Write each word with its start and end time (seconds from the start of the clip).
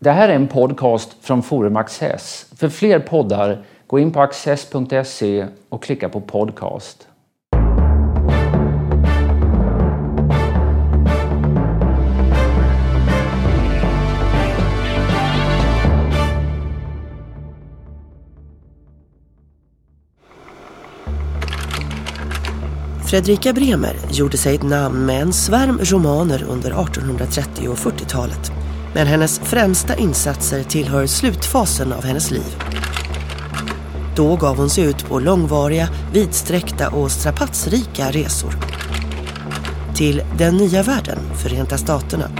Det 0.00 0.10
här 0.10 0.28
är 0.28 0.34
en 0.34 0.48
podcast 0.48 1.16
från 1.20 1.42
Forum 1.42 1.76
Access. 1.76 2.46
För 2.56 2.68
fler 2.68 3.00
poddar, 3.00 3.64
gå 3.86 3.98
in 3.98 4.12
på 4.12 4.20
access.se 4.20 5.46
och 5.68 5.82
klicka 5.82 6.08
på 6.08 6.20
podcast. 6.20 7.08
Fredrika 23.06 23.52
Bremer 23.52 23.96
gjorde 24.10 24.36
sig 24.36 24.54
ett 24.54 24.62
namn 24.62 25.06
med 25.06 25.22
en 25.22 25.32
svärm 25.32 25.78
romaner 25.82 26.44
under 26.48 26.82
1830 26.82 27.68
och 27.68 27.76
40-talet. 27.76 28.67
Men 28.94 29.06
hennes 29.06 29.38
främsta 29.38 29.96
insatser 29.96 30.62
tillhör 30.62 31.06
slutfasen 31.06 31.92
av 31.92 32.04
hennes 32.04 32.30
liv. 32.30 32.56
Då 34.16 34.36
gav 34.36 34.56
hon 34.56 34.70
sig 34.70 34.84
ut 34.84 35.08
på 35.08 35.20
långvariga, 35.20 35.88
vidsträckta 36.12 36.88
och 36.88 37.10
strapatsrika 37.10 38.10
resor. 38.10 38.54
Till 39.94 40.22
den 40.38 40.56
nya 40.56 40.82
världen, 40.82 41.18
Förenta 41.34 41.78
Staterna. 41.78 42.30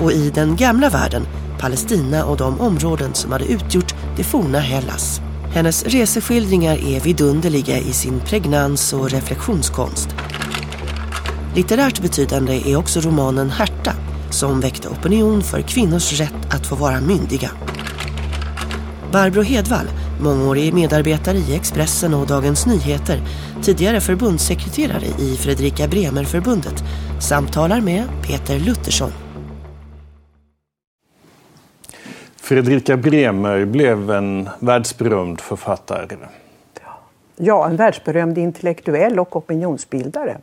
Och 0.00 0.12
i 0.12 0.30
den 0.30 0.56
gamla 0.56 0.88
världen, 0.88 1.26
Palestina 1.60 2.24
och 2.24 2.36
de 2.36 2.60
områden 2.60 3.14
som 3.14 3.32
hade 3.32 3.44
utgjort 3.44 3.94
det 4.16 4.24
forna 4.24 4.58
Hellas. 4.58 5.20
Hennes 5.54 5.84
reseskildringar 5.84 6.76
är 6.76 7.00
vidunderliga 7.00 7.78
i 7.78 7.92
sin 7.92 8.20
pregnans 8.20 8.92
och 8.92 9.10
reflektionskonst. 9.10 10.08
Litterärt 11.54 12.00
betydande 12.00 12.70
är 12.70 12.76
också 12.76 13.00
romanen 13.00 13.50
Härta 13.50 13.94
som 14.38 14.60
väckte 14.60 14.88
opinion 14.88 15.42
för 15.42 15.60
kvinnors 15.62 16.20
rätt 16.20 16.54
att 16.54 16.66
få 16.66 16.74
vara 16.74 17.00
myndiga. 17.00 17.50
Barbro 19.12 19.42
Hedvall, 19.42 19.86
mångårig 20.22 20.74
medarbetare 20.74 21.36
i 21.36 21.56
Expressen 21.56 22.14
och 22.14 22.26
Dagens 22.26 22.66
Nyheter, 22.66 23.20
tidigare 23.62 24.00
förbundssekreterare 24.00 25.06
i 25.18 25.36
Fredrika 25.36 25.88
Bremer-förbundet, 25.88 26.84
samtalar 27.20 27.80
med 27.80 28.04
Peter 28.26 28.58
Luttersson. 28.58 29.10
Fredrika 32.36 32.96
Bremer 32.96 33.64
blev 33.64 34.10
en 34.10 34.48
världsberömd 34.60 35.40
författare. 35.40 36.16
Ja, 37.36 37.66
en 37.66 37.76
världsberömd 37.76 38.38
intellektuell 38.38 39.18
och 39.18 39.36
opinionsbildare. 39.36 40.38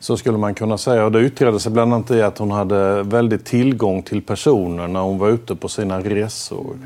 Så 0.00 0.16
skulle 0.16 0.38
man 0.38 0.54
kunna 0.54 0.78
säga. 0.78 1.04
Och 1.04 1.12
det 1.12 1.20
yttrade 1.20 1.60
sig 1.60 1.72
bland 1.72 1.94
annat 1.94 2.10
i 2.10 2.22
att 2.22 2.38
hon 2.38 2.50
hade 2.50 3.02
väldigt 3.02 3.44
tillgång 3.44 4.02
till 4.02 4.22
personer 4.22 4.88
när 4.88 5.00
hon 5.00 5.18
var 5.18 5.28
ute 5.28 5.56
på 5.56 5.68
sina 5.68 6.00
resor. 6.00 6.76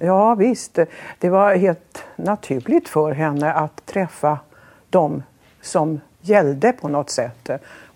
Ja 0.00 0.34
visst, 0.34 0.78
det 1.18 1.30
var 1.30 1.54
helt 1.54 2.04
naturligt 2.16 2.88
för 2.88 3.12
henne 3.12 3.52
att 3.52 3.86
träffa 3.86 4.38
dem 4.90 5.22
som 5.62 6.00
gällde 6.20 6.72
på 6.72 6.88
något 6.88 7.10
sätt. 7.10 7.50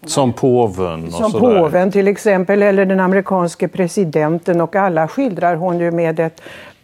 Som 0.06 0.32
påven 0.32 1.06
och 1.06 1.12
Som 1.12 1.30
sådär. 1.30 1.60
påven 1.60 1.92
till 1.92 2.08
exempel, 2.08 2.62
eller 2.62 2.84
den 2.84 3.00
amerikanske 3.00 3.68
presidenten 3.68 4.60
och 4.60 4.76
alla 4.76 5.08
skildrar 5.08 5.56
hon 5.56 5.78
ju 5.78 5.90
med 5.90 6.20
ett, 6.20 6.40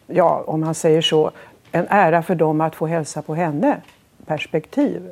ja 0.06 0.44
om 0.46 0.60
man 0.60 0.74
säger 0.74 1.02
så, 1.02 1.30
en 1.72 1.86
ära 1.88 2.22
för 2.22 2.34
dem 2.34 2.60
att 2.60 2.74
få 2.74 2.86
hälsa 2.86 3.22
på 3.22 3.34
henne 3.34 3.80
perspektiv, 4.24 5.02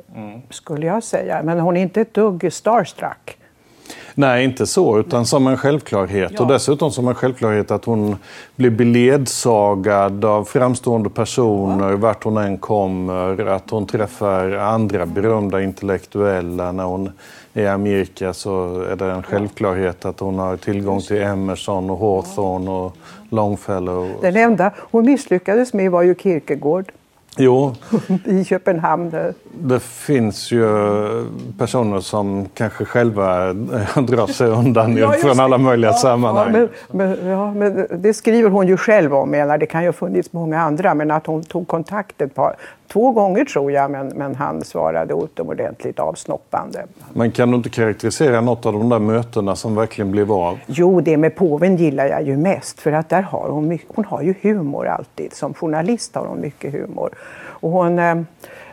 skulle 0.49 0.85
jag 0.85 1.03
säga. 1.03 1.43
Men 1.43 1.59
hon 1.59 1.77
är 1.77 1.81
inte 1.81 2.01
ett 2.01 2.13
dugg 2.13 2.53
starstruck. 2.53 3.37
Nej, 4.15 4.43
inte 4.43 4.67
så, 4.67 4.99
utan 4.99 5.25
som 5.25 5.47
en 5.47 5.57
självklarhet. 5.57 6.39
Och 6.39 6.47
dessutom 6.47 6.91
som 6.91 7.07
en 7.07 7.15
självklarhet 7.15 7.71
att 7.71 7.85
hon 7.85 8.15
blir 8.55 8.69
beledsagad 8.69 10.25
av 10.25 10.43
framstående 10.43 11.09
personer 11.09 11.93
vart 11.93 12.23
hon 12.23 12.37
än 12.37 12.57
kommer. 12.57 13.45
Att 13.45 13.69
hon 13.69 13.87
träffar 13.87 14.51
andra 14.51 15.05
berömda 15.05 15.61
intellektuella. 15.61 16.71
När 16.71 16.83
hon 16.83 17.11
är 17.53 17.63
i 17.63 17.67
Amerika 17.67 18.33
så 18.33 18.81
är 18.81 18.95
det 18.95 19.05
en 19.05 19.23
självklarhet 19.23 20.05
att 20.05 20.19
hon 20.19 20.39
har 20.39 20.57
tillgång 20.57 21.01
till 21.01 21.21
Emerson 21.21 21.89
och 21.89 21.97
Hawthorne 21.97 22.71
och 22.71 22.97
Longfellow. 23.29 24.09
Den 24.21 24.35
enda 24.35 24.71
hon 24.77 25.05
misslyckades 25.05 25.73
med 25.73 25.91
var 25.91 26.01
ju 26.01 26.15
Kierkegaard 26.15 26.91
Jo, 27.37 27.75
i 28.25 28.45
Köpenhamn. 28.45 29.09
där. 29.09 29.33
det 29.53 29.79
finns 29.79 30.51
ju 30.51 30.65
personer 31.57 31.99
som 31.99 32.47
kanske 32.53 32.85
själva 32.85 33.53
drar 34.07 34.27
sig 34.27 34.47
undan 34.47 34.97
Ja, 34.97 35.11
från 35.11 35.39
alla 35.39 35.57
möjliga 35.57 35.91
Ja, 35.91 35.97
sammanhang. 35.97 36.53
Ja 36.55 36.67
men, 36.91 37.17
men, 37.17 37.27
ja, 37.29 37.53
men 37.53 37.87
det 38.01 38.13
skriver 38.13 38.49
hon 38.49 38.67
ju 38.67 38.77
själv 38.77 39.13
om. 39.15 39.29
Menar, 39.29 39.57
det 39.57 39.65
kan 39.65 39.81
ju 39.81 39.87
ha 39.87 39.93
funnits 39.93 40.33
många 40.33 40.61
andra. 40.61 40.93
Men 40.93 41.11
att 41.11 41.27
hon 41.27 41.43
tog 41.43 41.67
kontakt 41.67 42.21
ett 42.21 42.35
par, 42.35 42.55
två 42.93 43.11
gånger 43.11 43.45
tror 43.45 43.71
jag. 43.71 43.91
Men, 43.91 44.07
men 44.07 44.35
han 44.35 44.63
svarade 44.63 45.13
utomordentligt 45.13 45.99
avsnoppande. 45.99 46.85
Men 47.13 47.31
kan 47.31 47.51
du 47.51 47.57
inte 47.57 47.69
karaktärisera 47.69 48.41
något 48.41 48.65
av 48.65 48.73
de 48.73 48.89
där 48.89 48.99
mötena 48.99 49.55
som 49.55 49.75
verkligen 49.75 50.11
blev 50.11 50.31
av? 50.31 50.59
Jo, 50.65 51.01
det 51.01 51.17
med 51.17 51.35
påven 51.35 51.77
gillar 51.77 52.05
jag 52.05 52.23
ju 52.23 52.37
mest. 52.37 52.79
För 52.79 52.91
att 52.91 53.09
där 53.09 53.21
har 53.21 53.49
hon, 53.49 53.67
mycket, 53.67 53.87
hon 53.95 54.05
har 54.05 54.21
ju 54.21 54.33
humor 54.41 54.87
alltid. 54.87 55.33
Som 55.33 55.53
journalist 55.53 56.15
har 56.15 56.25
hon 56.25 56.41
mycket 56.41 56.73
humor. 56.73 57.09
Och 57.63 57.71
hon 57.71 57.99
eh, 57.99 58.15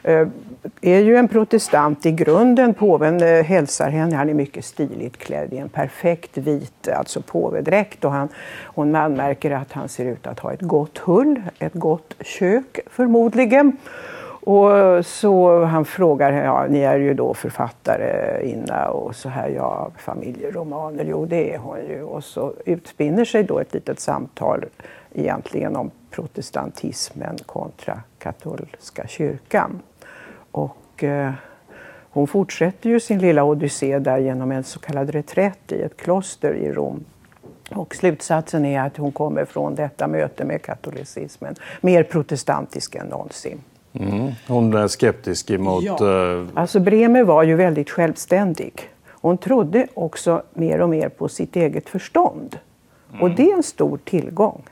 Eh, 0.02 0.28
är 0.80 0.98
ju 0.98 1.16
en 1.16 1.28
protestant 1.28 2.06
i 2.06 2.12
grunden. 2.12 2.74
Påven 2.74 3.22
eh, 3.22 3.44
hälsar 3.44 3.90
henne. 3.90 4.16
Han 4.16 4.28
är 4.28 4.34
mycket 4.34 4.64
stiligt 4.64 5.16
klädd 5.16 5.52
i 5.52 5.58
en 5.58 5.68
perfekt 5.68 6.38
vit 6.38 6.88
alltså 6.88 7.22
påvedräkt. 7.22 8.04
Och 8.04 8.12
han, 8.12 8.28
hon 8.64 8.94
anmärker 8.94 9.50
att 9.50 9.72
han 9.72 9.88
ser 9.88 10.04
ut 10.04 10.26
att 10.26 10.38
ha 10.38 10.52
ett 10.52 10.60
gott 10.60 10.98
hull, 10.98 11.42
ett 11.58 11.74
gott 11.74 12.14
kök 12.20 12.80
förmodligen. 12.86 13.76
Och 14.42 15.06
så 15.06 15.64
han 15.64 15.84
frågar, 15.84 16.32
ja, 16.32 16.66
ni 16.68 16.80
är 16.80 16.98
ju 16.98 17.14
då 17.14 17.34
författare 17.34 18.40
Inna 18.42 18.88
och 18.88 19.16
så 19.16 19.28
här, 19.28 19.48
ja, 19.48 19.90
familjeromaner, 19.98 21.04
jo 21.04 21.26
det 21.26 21.54
är 21.54 21.58
hon 21.58 21.78
ju. 21.88 22.02
Och 22.02 22.24
så 22.24 22.52
utspinner 22.64 23.24
sig 23.24 23.44
då 23.44 23.58
ett 23.58 23.74
litet 23.74 24.00
samtal 24.00 24.64
egentligen 25.14 25.76
om 25.76 25.90
protestantismen 26.10 27.36
kontra 27.46 28.00
katolska 28.18 29.06
kyrkan. 29.06 29.82
Och 30.50 31.04
eh, 31.04 31.32
hon 32.10 32.26
fortsätter 32.26 32.90
ju 32.90 33.00
sin 33.00 33.18
lilla 33.18 33.44
odyssé 33.44 33.98
där 33.98 34.18
genom 34.18 34.52
en 34.52 34.64
så 34.64 34.78
kallad 34.78 35.10
reträtt 35.10 35.72
i 35.72 35.82
ett 35.82 35.96
kloster 35.96 36.54
i 36.54 36.72
Rom. 36.72 37.04
Och 37.70 37.94
slutsatsen 37.94 38.64
är 38.64 38.80
att 38.80 38.96
hon 38.96 39.12
kommer 39.12 39.44
från 39.44 39.74
detta 39.74 40.06
möte 40.06 40.44
med 40.44 40.62
katolicismen 40.62 41.54
mer 41.80 42.02
protestantisk 42.02 42.94
än 42.94 43.06
någonsin. 43.06 43.60
Mm. 43.92 44.32
Hon 44.48 44.74
är 44.74 44.88
skeptisk 44.88 45.50
emot... 45.50 46.00
eh, 46.00 46.44
Alltså 46.54 46.80
Bremer 46.80 47.24
var 47.24 47.42
ju 47.42 47.54
väldigt 47.54 47.90
självständig. 47.90 48.72
Hon 49.08 49.38
trodde 49.38 49.86
också 49.94 50.42
mer 50.54 50.80
och 50.80 50.88
mer 50.88 51.08
på 51.08 51.28
sitt 51.28 51.56
eget 51.56 51.88
förstånd. 51.88 52.58
Och 53.20 53.30
det 53.30 53.50
är 53.50 53.56
en 53.56 53.62
stor 53.62 53.98
tillgång. 54.04 54.62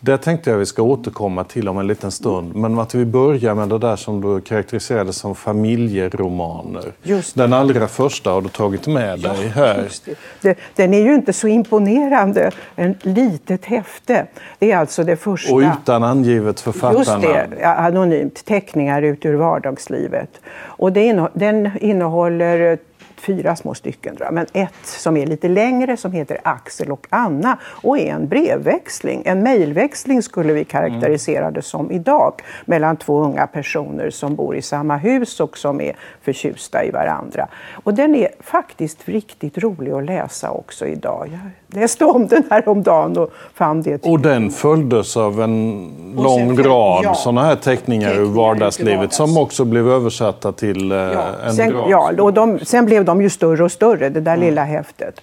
Det 0.00 0.18
tänkte 0.18 0.50
jag 0.50 0.58
vi 0.58 0.66
ska 0.66 0.82
återkomma 0.82 1.44
till 1.44 1.68
om 1.68 1.78
en 1.78 1.86
liten 1.86 2.10
stund. 2.10 2.56
Men 2.56 2.78
att 2.78 2.94
vi 2.94 3.04
börjar 3.04 3.54
med 3.54 3.68
det 3.68 3.78
där 3.78 3.96
som 3.96 4.20
du 4.20 4.40
karaktäriserade 4.40 5.12
som 5.12 5.34
familjeromaner. 5.34 6.92
Just 7.02 7.36
Den 7.36 7.52
allra 7.52 7.88
första 7.88 8.30
har 8.30 8.42
du 8.42 8.48
tagit 8.48 8.86
med 8.86 9.20
dig 9.20 9.48
här. 9.48 9.82
Just 9.82 10.08
det. 10.40 10.58
Den 10.76 10.94
är 10.94 11.00
ju 11.00 11.14
inte 11.14 11.32
så 11.32 11.48
imponerande. 11.48 12.50
En 12.76 12.94
litet 13.02 13.64
häfte. 13.64 14.26
Det 14.58 14.72
är 14.72 14.76
alltså 14.76 15.04
det 15.04 15.16
första. 15.16 15.54
Och 15.54 15.60
utan 15.60 16.04
angivet 16.04 16.46
Just 16.46 16.60
författarnamn. 16.60 17.50
det, 17.50 17.66
anonymt. 17.66 18.44
Teckningar 18.44 19.02
ut 19.02 19.26
ur 19.26 19.34
vardagslivet. 19.34 20.40
Och 20.62 20.92
det 20.92 21.28
den 21.34 21.70
innehåller 21.80 22.78
fyra 23.20 23.56
små 23.56 23.74
stycken, 23.74 24.16
men 24.32 24.46
ett 24.52 24.70
som 24.82 25.16
är 25.16 25.26
lite 25.26 25.48
längre 25.48 25.96
som 25.96 26.12
heter 26.12 26.38
Axel 26.44 26.92
och 26.92 27.06
Anna 27.10 27.58
och 27.82 27.98
är 27.98 28.06
en 28.12 28.28
brevväxling. 28.28 29.22
En 29.24 29.42
mejlväxling 29.42 30.22
skulle 30.22 30.52
vi 30.52 30.64
karaktärisera 30.64 31.50
det 31.50 31.62
som 31.62 31.90
idag 31.90 32.32
mellan 32.64 32.96
två 32.96 33.20
unga 33.22 33.46
personer 33.46 34.10
som 34.10 34.34
bor 34.34 34.56
i 34.56 34.62
samma 34.62 34.96
hus 34.96 35.40
och 35.40 35.58
som 35.58 35.80
är 35.80 35.96
förtjusta 36.22 36.84
i 36.84 36.90
varandra. 36.90 37.48
Och 37.84 37.94
den 37.94 38.14
är 38.14 38.28
faktiskt 38.40 39.08
riktigt 39.08 39.58
rolig 39.58 39.92
att 39.92 40.04
läsa 40.04 40.50
också 40.50 40.86
idag. 40.86 41.28
Jag 41.72 41.80
läste 41.80 42.04
om 42.04 42.26
den 42.26 42.42
här 42.50 42.68
om 42.68 42.82
dagen 42.82 43.18
och 43.18 43.30
fann 43.54 43.82
det 43.82 44.06
Och 44.06 44.20
den 44.20 44.50
följdes 44.50 45.16
av 45.16 45.40
en 45.42 45.90
lång 46.16 46.56
sen- 46.56 46.64
rad 46.64 47.04
ja. 47.04 47.14
sådana 47.14 47.42
här 47.44 47.56
teckningar 47.56 48.14
ur 48.14 48.24
vardagslivet 48.24 48.96
vardags. 48.96 49.16
som 49.16 49.38
också 49.38 49.64
blev 49.64 49.88
översatta 49.88 50.52
till 50.52 50.92
eh, 50.92 50.98
en 51.46 51.52
sen, 51.54 51.70
graf. 51.70 51.86
ja, 51.88 52.12
och 52.22 52.32
de, 52.34 52.58
sen 52.58 52.86
blev 52.86 53.04
de 53.04 53.09
ju 53.20 53.30
större 53.30 53.64
och 53.64 53.72
större, 53.72 53.98
det 53.98 54.06
Mm. 54.06 54.24
där 54.24 54.36
lilla 54.36 54.64
häftet. 54.64 55.20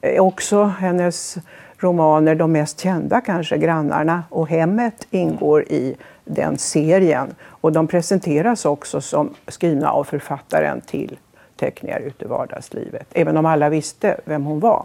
Eh, 0.00 0.22
också 0.22 0.64
hennes 0.64 1.36
romaner, 1.78 2.34
de 2.34 2.52
mest 2.52 2.80
kända 2.80 3.20
kanske, 3.20 3.58
Grannarna 3.58 4.22
och 4.30 4.48
Hemmet, 4.48 5.06
ingår 5.10 5.62
i 5.62 5.96
den 6.24 6.58
serien. 6.58 7.34
Och 7.48 7.72
de 7.72 7.86
presenteras 7.86 8.64
också 8.64 9.00
som 9.00 9.34
skrivna 9.48 9.90
av 9.90 10.04
författaren 10.04 10.80
till 10.80 11.18
teckningar 11.56 12.00
ute 12.00 12.24
i 12.24 12.28
vardagslivet. 12.28 13.06
Även 13.12 13.36
om 13.36 13.46
alla 13.46 13.68
visste 13.68 14.20
vem 14.24 14.44
hon 14.44 14.60
var. 14.60 14.84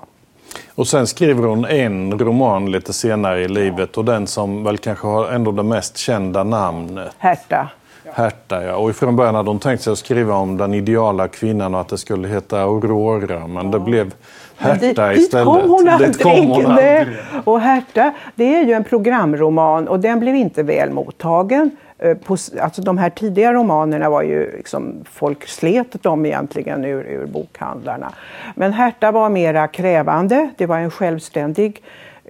Och 0.76 0.88
sen 0.88 1.08
skriver 1.08 1.44
hon 1.48 1.66
en 1.66 2.20
roman 2.20 2.72
lite 2.72 2.94
senare 2.94 3.42
i 3.42 3.48
livet 3.48 3.98
och 3.98 4.06
den 4.06 4.28
som 4.28 4.64
väl 4.64 4.78
kanske 4.78 5.08
har 5.08 5.28
ändå 5.32 5.52
det 5.52 5.64
mest 5.64 5.98
kända 5.98 6.44
namnet. 6.44 7.12
Herta. 7.18 7.70
Herta, 8.14 8.64
ja. 8.64 8.76
Och 8.76 8.96
från 8.96 9.16
början 9.16 9.36
hade 9.36 9.50
hon 9.50 9.60
tänkt 9.60 9.84
sig 9.84 9.94
att 9.94 10.00
skriva 10.00 10.36
om 10.36 10.58
den 10.58 10.74
ideala 10.74 11.28
kvinnan 11.28 11.76
och 11.76 11.82
att 11.82 11.88
det 11.88 11.98
skulle 11.98 12.28
heta 12.28 12.62
Aurora, 12.62 13.48
men 13.48 13.72
det 13.72 13.80
blev 13.80 14.14
Herta 14.58 15.08
dit, 15.10 15.22
istället. 15.22 15.54
Dit 15.56 15.62
kom 15.62 15.70
hon 15.70 15.90
aldrig. 15.90 16.20
Kom 16.20 16.48
hon 16.48 16.66
aldrig. 16.66 17.08
Och 17.44 17.60
Herta, 17.60 18.14
det 18.36 18.56
är 18.56 18.64
ju 18.66 18.74
en 18.74 18.84
programroman 18.84 19.88
och 19.88 20.00
den 20.00 20.20
blev 20.20 20.36
inte 20.36 20.64
väl 20.64 20.90
mottagen. 20.90 21.72
Eh, 22.00 22.18
på, 22.18 22.38
alltså 22.62 22.82
de 22.82 22.98
här 22.98 23.10
tidiga 23.10 23.54
romanerna 23.54 24.10
var 24.10 24.22
ju 24.22 24.52
liksom, 24.58 24.94
folk 25.12 25.48
slet 25.48 26.04
dem 26.04 26.26
egentligen 26.26 26.86
ur, 26.86 27.04
ur 27.08 27.26
bokhandlarna. 27.26 28.12
Men 28.56 28.74
Herta 28.74 29.12
var 29.12 29.30
mera 29.30 29.68
krävande. 29.68 30.50
Det 30.58 30.66
var 30.66 30.78
en 30.78 30.92
självständig 30.92 31.84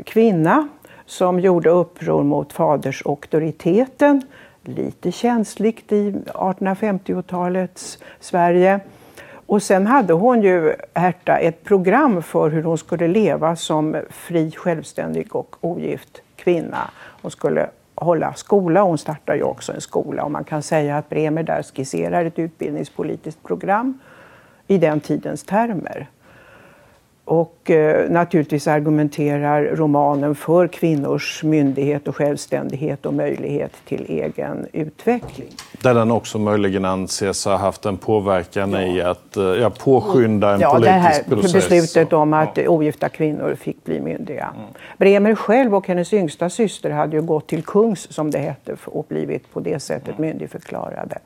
kvinna 0.06 0.68
som 1.06 1.40
gjorde 1.40 1.70
uppror 1.70 2.24
mot 2.24 2.54
fadersauktoriteten. 2.54 4.22
Lite 4.64 5.12
känsligt 5.12 5.92
i 5.92 6.12
1850-talets 6.12 8.00
Sverige. 8.20 8.80
Och 9.46 9.64
sen 9.64 9.88
hade 9.88 10.14
hon 10.14 10.42
ju, 10.42 10.76
Herta, 10.94 11.38
ett 11.38 11.64
program 11.64 12.24
för 12.24 12.50
hur 12.50 12.64
hon 12.64 12.78
skulle 12.78 13.08
leva 13.08 13.56
som 13.56 13.98
fri, 14.10 14.52
självständig 14.52 15.36
och 15.36 15.56
ogift 15.62 16.22
kvinna. 16.36 16.90
Hon 17.22 17.32
skulle 17.32 17.70
hålla 17.96 18.34
skola. 18.34 18.82
Hon 18.82 18.98
startade 18.98 19.38
ju 19.38 19.44
också 19.44 19.74
en 19.74 19.82
skola 19.82 20.24
och 20.24 20.32
man 20.32 20.44
kan 20.44 20.64
säga 20.64 20.98
att 20.98 21.10
Bremer 21.10 21.44
där 21.44 21.64
skisserar 21.64 22.26
ett 22.26 22.40
utbildningspolitiskt 22.40 23.44
program 23.44 24.00
i 24.68 24.78
den 24.78 25.00
tidens 25.00 25.44
termer. 25.44 26.08
Och 27.26 27.72
eh, 27.72 28.10
naturligtvis 28.10 28.68
argumenterar 28.68 29.64
romanen 29.64 30.36
för 30.36 30.68
kvinnors 30.68 31.44
myndighet 31.44 32.08
och 32.08 32.16
självständighet 32.16 33.06
och 33.06 33.14
möjlighet 33.14 33.72
till 33.88 34.06
egen 34.10 34.68
utveckling. 34.74 35.48
Där 35.82 35.94
den 35.94 36.12
också 36.12 36.40
möjligen 36.40 36.86
anses 36.86 37.46
ha 37.46 37.56
haft 37.56 37.86
en 37.86 37.98
påverkan 37.98 38.72
ja. 38.72 38.82
i 38.82 39.02
att 39.02 39.38
eh, 39.38 39.44
ja, 39.44 39.70
påskynda 39.70 40.54
en 40.54 40.60
ja, 40.60 40.72
politisk 40.72 40.94
det 40.94 41.00
här 41.00 41.24
process. 41.24 41.54
Beslutet 41.54 42.14
om 42.14 42.34
att 42.34 42.58
ja. 42.58 42.70
ogifta 42.70 43.10
kvinnor 43.10 43.56
fick 43.56 43.84
bli 43.84 44.00
myndiga. 44.00 44.54
Mm. 44.56 44.68
Bremer 44.98 45.36
själv 45.36 45.76
och 45.76 45.88
hennes 45.88 46.14
yngsta 46.14 46.50
syster 46.50 46.90
hade 46.90 47.16
ju 47.16 47.22
gått 47.22 47.48
till 47.48 47.64
kungs, 47.64 48.14
som 48.14 48.32
det 48.32 48.40
hette, 48.40 48.76
och 48.86 49.06
blivit 49.10 49.54
på 49.54 49.60
det 49.60 49.80
sättet 49.80 50.18
mm. 50.18 50.22
myndigförklarade. 50.22 51.18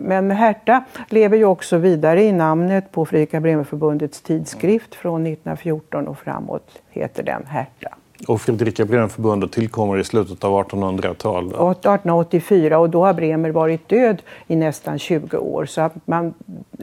Men 0.00 0.30
Herta 0.30 0.84
lever 1.08 1.36
ju 1.36 1.44
också 1.44 1.76
vidare 1.76 2.22
i 2.22 2.32
namnet 2.32 2.92
på 2.92 3.04
Fredrika 3.04 3.40
Bremerförbundets 3.40 4.20
tidskrift 4.20 4.94
från 4.94 5.26
1914 5.26 6.08
och 6.08 6.18
framåt 6.18 6.82
heter 6.90 7.22
den 7.22 7.44
Herta. 7.46 7.88
Och 8.26 8.40
Fredrika 8.40 8.84
Bremerförbundet 8.84 9.52
tillkommer 9.52 9.98
i 9.98 10.04
slutet 10.04 10.44
av 10.44 10.64
1800-talet? 10.64 11.52
1884 11.52 12.78
och 12.78 12.90
då 12.90 13.04
har 13.04 13.14
Bremer 13.14 13.50
varit 13.50 13.88
död 13.88 14.22
i 14.46 14.56
nästan 14.56 14.98
20 14.98 15.36
år. 15.36 15.66
Så 15.66 15.80
att 15.80 15.92
man 16.04 16.34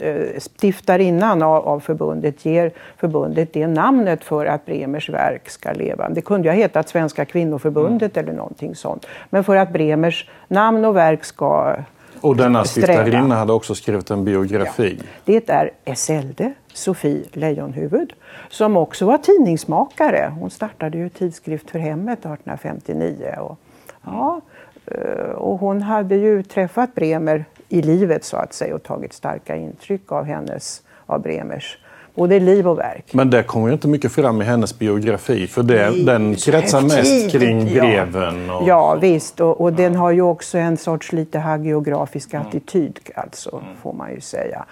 eh, 0.02 0.40
stiftar 0.40 1.00
innan 1.00 1.42
av, 1.42 1.68
av, 1.68 1.80
förbundet 1.80 2.46
ger 2.46 2.72
förbundet 2.98 3.54
det 3.54 3.68
namnet 3.68 4.24
för 4.24 4.46
att 4.46 4.66
Bremers 4.66 5.10
verk 5.10 5.50
ska 5.50 5.72
leva. 5.72 6.10
Det 6.10 6.22
kunde 6.22 6.48
ju 6.48 6.52
ha 6.52 6.58
hetat 6.58 6.90
Svenska 6.90 7.26
kvinnoförbundet 7.26 8.18
mm. 8.18 8.28
eller 8.28 8.38
någonting 8.38 8.76
sånt. 8.76 9.06
Men 9.30 9.44
för 9.44 9.56
att 9.56 9.74
Bremers 9.74 10.30
namn 10.48 10.86
och 10.86 10.96
verk 10.96 11.24
ska 11.26 11.76
och 12.22 12.36
denna 12.36 12.64
stiftarinna 12.64 13.36
hade 13.36 13.54
också 13.54 13.76
skrivit 13.76 14.12
en 14.12 14.26
biografi. 14.26 14.98
Ja. 15.00 15.06
Det 15.26 15.50
är 15.50 15.72
Esselde, 15.86 16.54
Sofie 16.74 17.24
Lejonhuvud, 17.32 18.14
som 18.50 18.78
också 18.78 19.06
var 19.06 19.18
tidningsmakare. 19.18 20.32
Hon 20.40 20.50
startade 20.50 20.98
ju 20.98 21.10
Tidskrift 21.10 21.72
för 21.72 21.80
hemmet 21.80 22.20
1859. 22.20 23.36
Och, 23.40 23.58
ja, 24.04 24.42
eh, 24.86 25.30
och 25.30 25.60
hon 25.60 25.82
hade 25.82 26.16
ju 26.16 26.44
träffat 26.44 26.96
Bremer 26.96 27.46
i 27.70 27.82
livet 27.82 28.24
så 28.24 28.38
att 28.38 28.54
säga 28.54 28.76
och 28.76 28.84
tagit 28.84 29.14
starka 29.14 29.56
intryck 29.56 30.12
av 30.12 30.26
hennes, 30.26 30.84
av 31.06 31.22
Bremers 31.22 31.78
både 32.16 32.40
liv 32.40 32.68
och 32.68 32.80
verk. 32.80 33.14
Men 33.14 33.30
det 33.30 33.44
kommer 33.44 33.68
ju 33.68 33.74
inte 33.74 33.88
mycket 33.88 34.12
fram 34.12 34.42
i 34.42 34.46
hennes 34.46 34.80
biografi 34.80 35.48
för 35.48 35.64
det, 35.64 35.90
Nej, 35.90 36.04
den 36.04 36.36
kretsar 36.36 36.82
mest 36.82 37.32
kring 37.32 37.66
breven. 37.66 38.50
Och 38.50 38.68
ja, 38.68 38.98
visst, 39.02 39.42
och, 39.42 39.62
och 39.62 39.74
den 39.74 39.96
har 39.96 40.12
ju 40.12 40.22
också 40.22 40.58
en 40.58 40.78
sorts 40.78 41.12
lite 41.12 41.40
hagiografisk 41.40 42.34
mm. 42.34 42.48
attityd, 42.48 43.00
alltså, 43.16 43.52
mm. 43.52 43.76
får 43.82 43.94
man 43.94 44.12
ju 44.12 44.22
säga. 44.22 44.66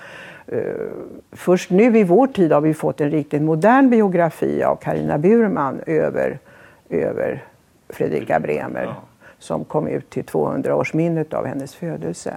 Uh, 0.54 0.60
först 1.32 1.70
nu 1.70 1.98
i 1.98 2.04
vår 2.04 2.28
tid 2.28 2.52
har 2.52 2.62
vi 2.62 2.74
fått 2.74 3.02
en 3.02 3.12
riktigt 3.12 3.42
modern 3.42 3.90
biografi 3.90 4.64
av 4.64 4.76
Karina 4.76 5.18
Burman 5.18 5.80
över, 5.86 6.40
över 6.90 7.44
Fredrika 7.90 8.40
Bremer. 8.40 8.84
Ja 8.84 8.96
som 9.44 9.64
kom 9.66 9.88
ut 9.88 10.10
till 10.10 10.24
200-årsminnet 10.24 11.34
av 11.34 11.46
hennes 11.46 11.76
födelse. 11.76 12.34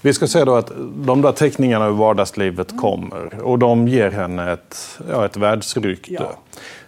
Vi 0.00 0.12
ska 0.12 0.26
säga 0.26 0.44
då 0.44 0.54
att 0.54 0.72
de 0.94 1.22
där 1.22 1.32
teckningarna 1.32 1.86
ur 1.86 1.92
vardagslivet 1.92 2.70
mm. 2.70 2.80
kommer 2.80 3.42
och 3.42 3.58
de 3.58 3.88
ger 3.88 4.10
henne 4.10 4.52
ett, 4.52 4.98
ja, 5.10 5.24
ett 5.24 5.36
världsrykte. 5.36 6.12
Ja. 6.12 6.32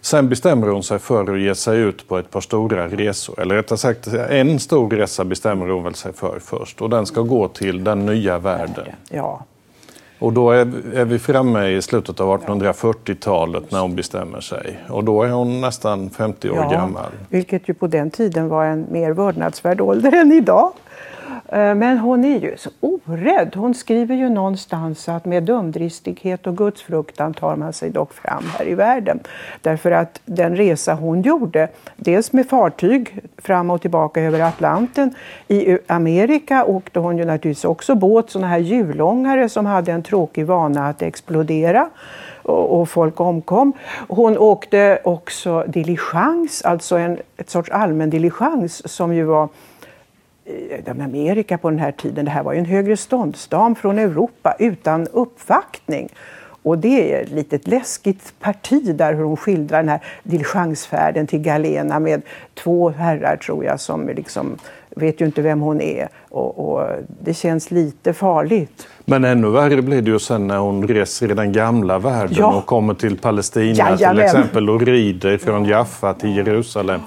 Sen 0.00 0.28
bestämmer 0.28 0.66
hon 0.66 0.82
sig 0.82 0.98
för 0.98 1.34
att 1.34 1.40
ge 1.40 1.54
sig 1.54 1.80
ut 1.80 2.08
på 2.08 2.18
ett 2.18 2.30
par 2.30 2.40
stora 2.40 2.88
resor. 2.88 3.40
Eller 3.40 3.54
rättare 3.54 3.78
sagt, 3.78 4.06
en 4.06 4.58
stor 4.58 4.90
resa 4.90 5.24
bestämmer 5.24 5.68
hon 5.68 5.84
väl 5.84 5.94
sig 5.94 6.12
för 6.12 6.38
först. 6.44 6.80
Och 6.82 6.90
den 6.90 7.06
ska 7.06 7.22
gå 7.22 7.48
till 7.48 7.84
den 7.84 8.06
nya 8.06 8.38
världen. 8.38 8.86
Ja. 9.08 9.44
Och 10.18 10.32
då 10.32 10.50
är, 10.50 10.72
är 10.94 11.04
vi 11.04 11.18
framme 11.18 11.68
i 11.68 11.82
slutet 11.82 12.20
av 12.20 12.40
1840-talet 12.40 13.70
när 13.70 13.80
hon 13.80 13.96
bestämmer 13.96 14.40
sig. 14.40 14.78
Och 14.88 15.04
då 15.04 15.22
är 15.22 15.28
hon 15.28 15.60
nästan 15.60 16.10
50 16.10 16.50
år 16.50 16.56
ja, 16.56 16.70
gammal. 16.70 17.10
Vilket 17.28 17.68
ju 17.68 17.74
på 17.74 17.86
den 17.86 18.10
tiden 18.10 18.48
var 18.48 18.64
en 18.64 18.86
mer 18.90 19.10
vördnadsvärd 19.10 19.80
ålder 19.80 20.12
än 20.12 20.32
idag. 20.32 20.72
Eh, 21.48 21.74
men 21.74 21.98
hon 21.98 22.24
är 22.24 22.38
ju 22.38 22.56
så 22.56 22.70
orädd. 22.80 23.56
Hon 23.56 23.74
skriver 23.74 24.14
ju 24.14 24.28
någonstans 24.28 25.08
att 25.08 25.24
med 25.24 25.42
dumdristighet 25.42 26.46
och 26.46 26.56
gudsfruktan 26.56 27.34
tar 27.34 27.56
man 27.56 27.72
sig 27.72 27.90
dock 27.90 28.12
fram 28.12 28.44
här 28.58 28.68
i 28.68 28.74
världen. 28.74 29.20
Därför 29.62 29.90
att 29.90 30.20
den 30.24 30.56
resa 30.56 30.94
hon 30.94 31.22
gjorde, 31.22 31.68
dels 31.96 32.32
med 32.32 32.48
fartyg 32.48 33.20
fram 33.38 33.70
och 33.70 33.80
tillbaka 33.80 34.20
över 34.20 34.40
Atlanten. 34.40 35.14
I 35.48 35.78
Amerika 35.86 36.64
åkte 36.64 37.00
hon 37.00 37.18
ju 37.18 37.24
naturligtvis 37.24 37.64
också 37.64 37.94
båt, 37.94 38.30
sådana 38.30 38.48
här 38.48 38.58
hjulångare 38.58 39.48
som 39.48 39.66
hade 39.66 39.92
en 39.92 40.02
tråkig 40.02 40.46
vana 40.46 40.88
att 40.88 41.02
explodera 41.02 41.90
och, 42.42 42.88
folk 42.88 43.20
omkom. 43.20 43.72
Hon 44.08 44.38
åkte 44.38 45.00
också 45.04 45.64
diligens, 45.68 46.62
alltså 46.62 46.96
en 46.96 47.18
ett 47.36 47.50
sorts 47.50 47.70
allmän 47.70 48.10
diligens 48.10 48.92
som 48.92 49.14
ju 49.14 49.24
var 49.24 49.48
Amerika 50.86 51.58
på 51.58 51.70
den 51.70 51.78
här 51.78 51.92
tiden. 51.92 52.24
Det 52.24 52.30
här 52.30 52.42
var 52.42 52.52
ju 52.52 52.58
en 52.58 52.64
högre 52.64 52.96
ståndsdam 52.96 53.74
från 53.74 53.98
Europa 53.98 54.56
utan 54.58 55.06
uppvaktning. 55.12 56.08
Och 56.62 56.78
det 56.78 57.14
är 57.14 57.22
ett 57.22 57.30
litet 57.30 57.66
läskigt 57.66 58.32
parti 58.40 58.96
där 58.96 59.14
hur 59.14 59.24
hon 59.24 59.36
skildrar 59.36 59.78
den 59.78 59.88
här 59.88 60.00
diligensfärden 60.22 61.26
till 61.26 61.38
Galena 61.38 61.98
med 61.98 62.22
två 62.54 62.90
herrar 62.90 63.36
tror 63.36 63.64
jag 63.64 63.80
som 63.80 64.08
liksom 64.08 64.58
vet 64.96 65.20
ju 65.20 65.26
inte 65.26 65.42
vem 65.42 65.60
hon 65.60 65.80
är. 65.80 66.08
Och, 66.28 66.72
och, 66.72 66.86
det 67.22 67.34
känns 67.34 67.70
lite 67.70 68.12
farligt. 68.12 68.88
Men 69.04 69.24
ännu 69.24 69.50
värre 69.50 69.82
blir 69.82 70.02
det 70.02 70.10
ju 70.10 70.18
sen 70.18 70.46
när 70.46 70.58
hon 70.58 70.88
reser 70.88 71.30
i 71.30 71.34
den 71.34 71.52
gamla 71.52 71.98
världen 71.98 72.36
ja. 72.38 72.56
och 72.56 72.66
kommer 72.66 72.94
till 72.94 73.18
Palestina 73.18 73.74
Jajamän. 73.74 74.16
till 74.16 74.24
exempel 74.24 74.70
och 74.70 74.82
rider 74.82 75.38
från 75.38 75.64
Jaffa 75.64 76.14
till 76.14 76.36
Jerusalem. 76.36 77.00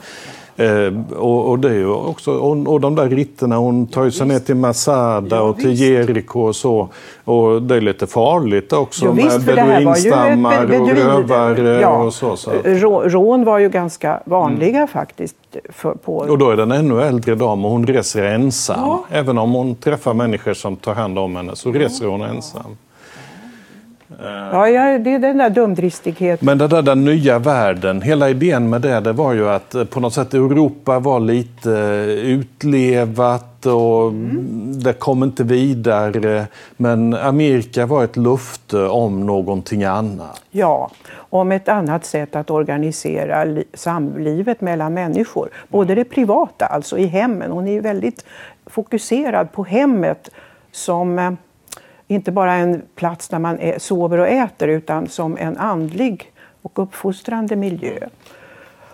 Eh, 0.61 1.17
och, 1.17 1.49
och, 1.49 1.59
det 1.59 1.69
är 1.69 2.09
också, 2.09 2.31
och, 2.31 2.67
och 2.67 2.81
de 2.81 2.95
där 2.95 3.09
ritterna, 3.09 3.57
hon 3.57 3.87
tar 3.87 4.03
ju 4.03 4.11
sig 4.11 4.27
ner 4.27 4.39
till 4.39 4.55
Masada 4.55 5.35
ja, 5.35 5.41
och 5.41 5.57
till 5.57 5.73
Jeriko 5.73 6.39
och 6.39 6.55
så. 6.55 6.89
Och 7.23 7.61
det 7.61 7.75
är 7.75 7.81
lite 7.81 8.07
farligt 8.07 8.73
också 8.73 9.05
jo, 9.05 9.11
visst, 9.11 9.45
med 9.45 9.55
beduinstammar 9.55 10.81
och 10.81 10.87
rövare 10.87 11.81
ja, 11.81 12.03
och 12.03 12.13
så. 12.13 12.35
så. 12.35 12.51
Rån 13.05 13.43
var 13.43 13.59
ju 13.59 13.69
ganska 13.69 14.19
vanliga 14.25 14.77
mm. 14.77 14.87
faktiskt. 14.87 15.35
För, 15.69 15.93
på... 15.93 16.17
Och 16.17 16.37
då 16.37 16.49
är 16.49 16.55
det 16.55 16.63
en 16.63 16.71
ännu 16.71 17.01
äldre 17.01 17.35
dam 17.35 17.65
och 17.65 17.71
hon 17.71 17.87
reser 17.87 18.23
ensam. 18.23 18.79
Ja. 18.79 19.05
Även 19.09 19.37
om 19.37 19.51
hon 19.51 19.75
träffar 19.75 20.13
människor 20.13 20.53
som 20.53 20.75
tar 20.75 20.93
hand 20.93 21.19
om 21.19 21.35
henne 21.35 21.55
så 21.55 21.71
reser 21.71 22.05
hon 22.05 22.21
ensam. 22.21 22.77
Ja, 24.19 24.69
ja, 24.69 24.97
det 24.97 25.13
är 25.13 25.19
den 25.19 25.37
där 25.37 25.49
dumdristigheten. 25.49 26.45
Men 26.45 26.57
det 26.57 26.67
där 26.67 26.81
den 26.81 27.05
nya 27.05 27.39
världen, 27.39 28.01
hela 28.01 28.29
idén 28.29 28.69
med 28.69 28.81
det, 28.81 28.99
det 28.99 29.13
var 29.13 29.33
ju 29.33 29.49
att 29.49 29.75
eh, 29.75 29.83
på 29.83 29.99
något 29.99 30.13
sätt 30.13 30.33
Europa 30.33 30.99
var 30.99 31.19
lite 31.19 31.71
eh, 31.71 32.31
utlevat 32.31 33.65
och 33.65 34.07
mm. 34.07 34.83
det 34.83 34.93
kom 34.93 35.23
inte 35.23 35.43
vidare. 35.43 36.47
Men 36.77 37.13
Amerika 37.13 37.85
var 37.85 38.03
ett 38.03 38.17
lufte 38.17 38.77
om 38.77 39.25
någonting 39.25 39.83
annat. 39.83 40.41
Ja, 40.51 40.91
om 41.15 41.51
ett 41.51 41.69
annat 41.69 42.05
sätt 42.05 42.35
att 42.35 42.49
organisera 42.49 43.45
samlivet 43.73 44.61
mellan 44.61 44.93
människor. 44.93 45.49
Både 45.67 45.95
det 45.95 46.03
privata, 46.03 46.65
alltså 46.65 46.97
i 46.97 47.05
hemmen. 47.05 47.51
Hon 47.51 47.67
är 47.67 47.71
ju 47.71 47.81
väldigt 47.81 48.25
fokuserad 48.65 49.51
på 49.51 49.63
hemmet 49.63 50.29
som 50.71 51.19
eh, 51.19 51.31
inte 52.11 52.31
bara 52.31 52.53
en 52.53 52.81
plats 52.95 53.27
där 53.27 53.39
man 53.39 53.59
är, 53.59 53.79
sover 53.79 54.17
och 54.17 54.27
äter 54.27 54.67
utan 54.67 55.07
som 55.07 55.37
en 55.37 55.57
andlig 55.57 56.31
och 56.61 56.79
uppfostrande 56.79 57.55
miljö. 57.55 58.07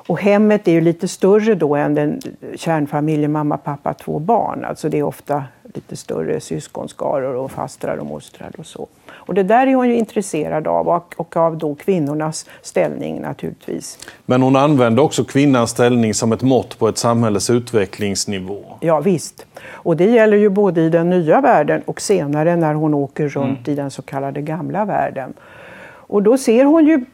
Och 0.07 0.21
hemmet 0.21 0.67
är 0.67 0.71
ju 0.71 0.81
lite 0.81 1.07
större 1.07 1.55
då 1.55 1.75
än 1.75 1.95
den 1.95 2.21
kärnfamiljen 2.55 3.31
mamma, 3.31 3.57
pappa, 3.57 3.93
två 3.93 4.19
barn. 4.19 4.65
Alltså 4.65 4.89
det 4.89 4.97
är 4.97 5.03
ofta 5.03 5.43
lite 5.73 5.95
större 5.95 6.39
syskonskaror 6.39 7.35
och 7.35 7.51
fastrar 7.51 7.97
och 7.97 8.05
mostrar 8.05 8.51
och 8.57 8.65
så. 8.65 8.87
Och 9.27 9.33
det 9.33 9.43
där 9.43 9.67
är 9.67 9.75
hon 9.75 9.87
ju 9.87 9.95
intresserad 9.95 10.67
av 10.67 10.87
och, 10.87 11.13
och 11.17 11.37
av 11.37 11.57
då 11.57 11.75
kvinnornas 11.75 12.45
ställning 12.61 13.21
naturligtvis. 13.21 13.99
Men 14.25 14.41
hon 14.41 14.55
använder 14.55 15.03
också 15.03 15.23
kvinnans 15.23 15.69
ställning 15.69 16.13
som 16.13 16.31
ett 16.31 16.41
mått 16.41 16.79
på 16.79 16.87
ett 16.87 16.97
samhälles 16.97 17.49
utvecklingsnivå. 17.49 18.63
Ja 18.79 18.99
visst. 18.99 19.45
Och 19.69 19.97
det 19.97 20.05
gäller 20.05 20.37
ju 20.37 20.49
både 20.49 20.81
i 20.81 20.89
den 20.89 21.09
nya 21.09 21.41
världen 21.41 21.81
och 21.85 22.01
senare 22.01 22.55
när 22.55 22.73
hon 22.73 22.93
åker 22.93 23.29
runt 23.29 23.67
mm. 23.67 23.73
i 23.73 23.75
den 23.75 23.91
så 23.91 24.01
kallade 24.01 24.41
gamla 24.41 24.85
världen. 24.85 25.33
Och 26.09 26.23
då 26.23 26.37
ser 26.37 26.65
hon 26.65 26.85
ju 26.85 27.05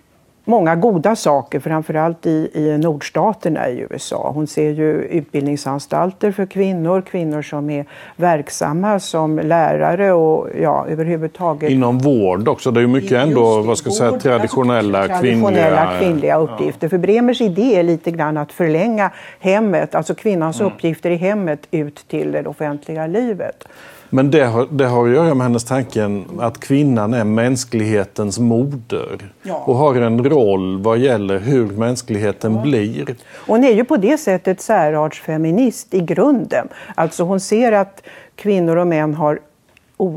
många 0.46 0.76
goda 0.76 1.16
saker, 1.16 1.60
framförallt 1.60 2.26
i, 2.26 2.50
i 2.54 2.78
nordstaterna 2.78 3.70
i 3.70 3.88
USA. 3.90 4.32
Hon 4.34 4.48
ser 4.48 4.70
ju 4.70 4.92
utbildningsanstalter 4.94 6.32
för 6.32 6.46
kvinnor, 6.46 7.02
kvinnor 7.02 7.42
som 7.42 7.70
är 7.70 7.86
verksamma 8.16 9.00
som 9.00 9.40
lärare 9.40 10.14
och 10.14 10.48
ja, 10.62 10.86
överhuvudtaget. 10.90 11.70
Inom 11.70 11.98
vård 11.98 12.48
också, 12.48 12.72
det 12.72 12.80
är 12.80 12.82
ju 12.82 12.88
mycket 12.88 13.12
ändå 13.12 13.62
vad 13.62 13.78
ska 13.78 13.92
säga, 13.92 14.12
traditionella, 14.12 15.00
alltså, 15.00 15.20
traditionella 15.20 15.86
kvinnliga, 15.86 16.00
kvinnliga 16.00 16.38
uppgifter. 16.38 16.86
Ja. 16.86 16.90
För 16.90 16.98
Bremers 16.98 17.42
idé 17.42 17.80
är 17.80 17.84
lite 17.84 18.12
grann 18.12 18.38
att 18.38 18.52
förlänga 18.52 19.12
hemmet, 19.40 19.96
alltså 19.96 20.16
kvinnans 20.16 20.60
mm. 20.60 20.74
uppgifter 20.74 21.12
i 21.12 21.16
hemmet 21.16 21.68
ut 21.72 22.08
till 22.08 22.32
det 22.32 22.48
offentliga 22.48 23.08
livet. 23.08 23.68
Men 24.14 24.32
det 24.32 24.46
har, 24.46 24.68
det 24.72 24.86
har 24.86 25.08
att 25.08 25.14
göra 25.14 25.34
med 25.34 25.48
hennes 25.48 25.64
tanken 25.64 26.26
att 26.40 26.60
kvinnan 26.60 27.14
är 27.14 27.24
mänsklighetens 27.24 28.40
moder 28.40 29.20
ja. 29.44 29.64
och 29.66 29.76
har 29.76 29.96
en 29.96 30.24
roll 30.24 30.82
vad 30.82 30.98
gäller 30.98 31.40
hur 31.40 31.66
mänskligheten 31.66 32.56
ja. 32.56 32.62
blir. 32.62 33.16
Hon 33.48 33.64
är 33.64 33.72
ju 33.72 33.84
på 33.84 33.98
det 33.98 34.18
sättet 34.18 34.62
särartsfeminist 34.62 35.94
i 35.94 36.00
grunden. 36.00 36.68
Alltså 36.96 37.24
hon 37.24 37.40
ser 37.40 37.72
att 37.72 38.04
kvinnor 38.36 38.76
och 38.76 38.88
män 38.88 39.14
har, 39.14 39.40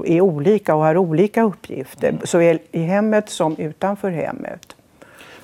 är 0.05 0.21
olika 0.21 0.75
och 0.75 0.83
har 0.83 0.97
olika 0.97 1.43
uppgifter, 1.43 2.09
mm. 2.09 2.21
såväl 2.25 2.59
i 2.73 2.83
hemmet 2.83 3.29
som 3.29 3.57
utanför 3.57 4.11
hemmet. 4.11 4.76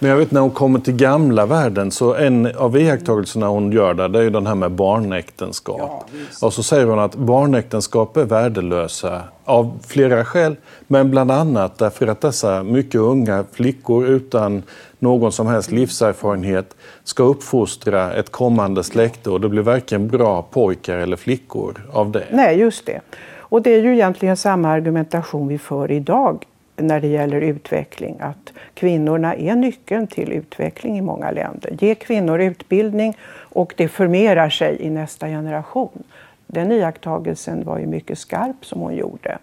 Men 0.03 0.11
jag 0.11 0.17
vet 0.17 0.31
när 0.31 0.41
hon 0.41 0.51
kommer 0.51 0.79
till 0.79 0.97
gamla 0.97 1.47
världen 1.47 1.91
så 1.91 2.15
en 2.15 2.57
av 2.57 2.77
iakttagelserna 2.77 3.47
hon 3.47 3.73
gör 3.73 3.95
där 3.95 4.09
det 4.09 4.19
är 4.19 4.23
ju 4.23 4.31
den 4.31 4.47
här 4.47 4.55
med 4.55 4.71
barnäktenskap. 4.71 5.79
Ja, 5.81 6.47
och 6.47 6.53
så 6.53 6.63
säger 6.63 6.87
hon 6.87 6.99
att 6.99 7.15
barnäktenskap 7.15 8.17
är 8.17 8.25
värdelösa 8.25 9.23
av 9.45 9.79
flera 9.87 10.25
skäl. 10.25 10.57
Men 10.87 11.11
bland 11.11 11.31
annat 11.31 11.79
därför 11.79 12.07
att 12.07 12.21
dessa 12.21 12.63
mycket 12.63 13.01
unga 13.01 13.45
flickor 13.53 14.07
utan 14.07 14.63
någon 14.99 15.33
som 15.33 15.47
helst 15.47 15.71
livserfarenhet 15.71 16.77
ska 17.05 17.23
uppfostra 17.23 18.13
ett 18.13 18.33
kommande 18.33 18.85
släkte 18.85 19.31
och 19.31 19.41
det 19.41 19.49
blir 19.49 19.63
varken 19.63 20.09
bra 20.09 20.43
pojkar 20.43 20.97
eller 20.97 21.17
flickor 21.17 21.87
av 21.93 22.11
det. 22.11 22.25
Nej, 22.31 22.59
just 22.59 22.87
det. 22.87 23.01
Och 23.39 23.63
det 23.63 23.75
är 23.75 23.83
ju 23.83 23.93
egentligen 23.93 24.37
samma 24.37 24.69
argumentation 24.69 25.49
vi 25.49 25.59
för 25.59 25.91
idag 25.91 26.45
när 26.77 27.01
det 27.01 27.09
gäller 27.09 27.41
utveckling 27.41 28.17
att 28.21 28.53
kvinnorna 28.75 29.35
är 29.35 29.57
nyckeln 29.57 30.07
till 30.07 30.33
utveckling 30.33 30.99
i 30.99 31.03
många 31.03 31.31
länder. 31.31 31.77
Ge 31.81 31.95
kvinnor 31.95 32.41
utbildning 32.41 33.17
och 33.35 33.75
det 33.77 33.89
förmerar 33.89 34.51
sig 34.51 34.77
i 34.81 34.91
nästa 34.91 35.27
generation. 35.27 36.03
Den 36.47 36.73
iakttagelsen 36.73 37.65
var 37.65 37.79
ju 37.79 37.87
mycket 37.87 38.19
skarp 38.19 38.65
som 38.65 38.81
hon 38.81 38.95
gjorde. 38.95 39.39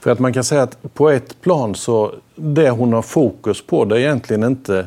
För 0.00 0.10
att 0.10 0.18
man 0.18 0.32
kan 0.32 0.44
säga 0.44 0.62
att 0.62 0.94
på 0.94 1.10
ett 1.10 1.40
plan 1.40 1.74
så 1.74 2.14
det 2.34 2.70
hon 2.70 2.92
har 2.92 3.02
fokus 3.02 3.66
på 3.66 3.84
det 3.84 3.96
är 3.96 4.00
egentligen 4.00 4.44
inte 4.44 4.86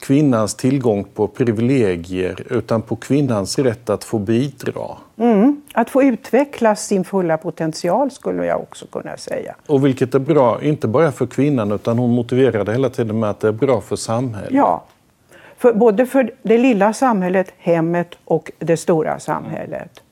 kvinnans 0.00 0.54
tillgång 0.54 1.04
på 1.04 1.26
privilegier 1.26 2.42
utan 2.50 2.82
på 2.82 2.96
kvinnans 2.96 3.58
rätt 3.58 3.90
att 3.90 4.04
få 4.04 4.18
bidra. 4.18 4.96
Mm, 5.16 5.62
att 5.74 5.90
få 5.90 6.02
utveckla 6.02 6.76
sin 6.76 7.04
fulla 7.04 7.38
potential 7.38 8.10
skulle 8.10 8.46
jag 8.46 8.60
också 8.60 8.86
kunna 8.86 9.16
säga. 9.16 9.54
Och 9.66 9.86
vilket 9.86 10.14
är 10.14 10.18
bra, 10.18 10.62
inte 10.62 10.88
bara 10.88 11.12
för 11.12 11.26
kvinnan 11.26 11.72
utan 11.72 11.98
hon 11.98 12.10
motiverar 12.10 12.64
det 12.64 12.72
hela 12.72 12.90
tiden 12.90 13.20
med 13.20 13.30
att 13.30 13.40
det 13.40 13.48
är 13.48 13.52
bra 13.52 13.80
för 13.80 13.96
samhället. 13.96 14.52
Ja, 14.52 14.84
för, 15.56 15.72
både 15.72 16.06
för 16.06 16.30
det 16.42 16.58
lilla 16.58 16.92
samhället, 16.92 17.52
hemmet 17.58 18.14
och 18.24 18.50
det 18.58 18.76
stora 18.76 19.18
samhället. 19.20 20.02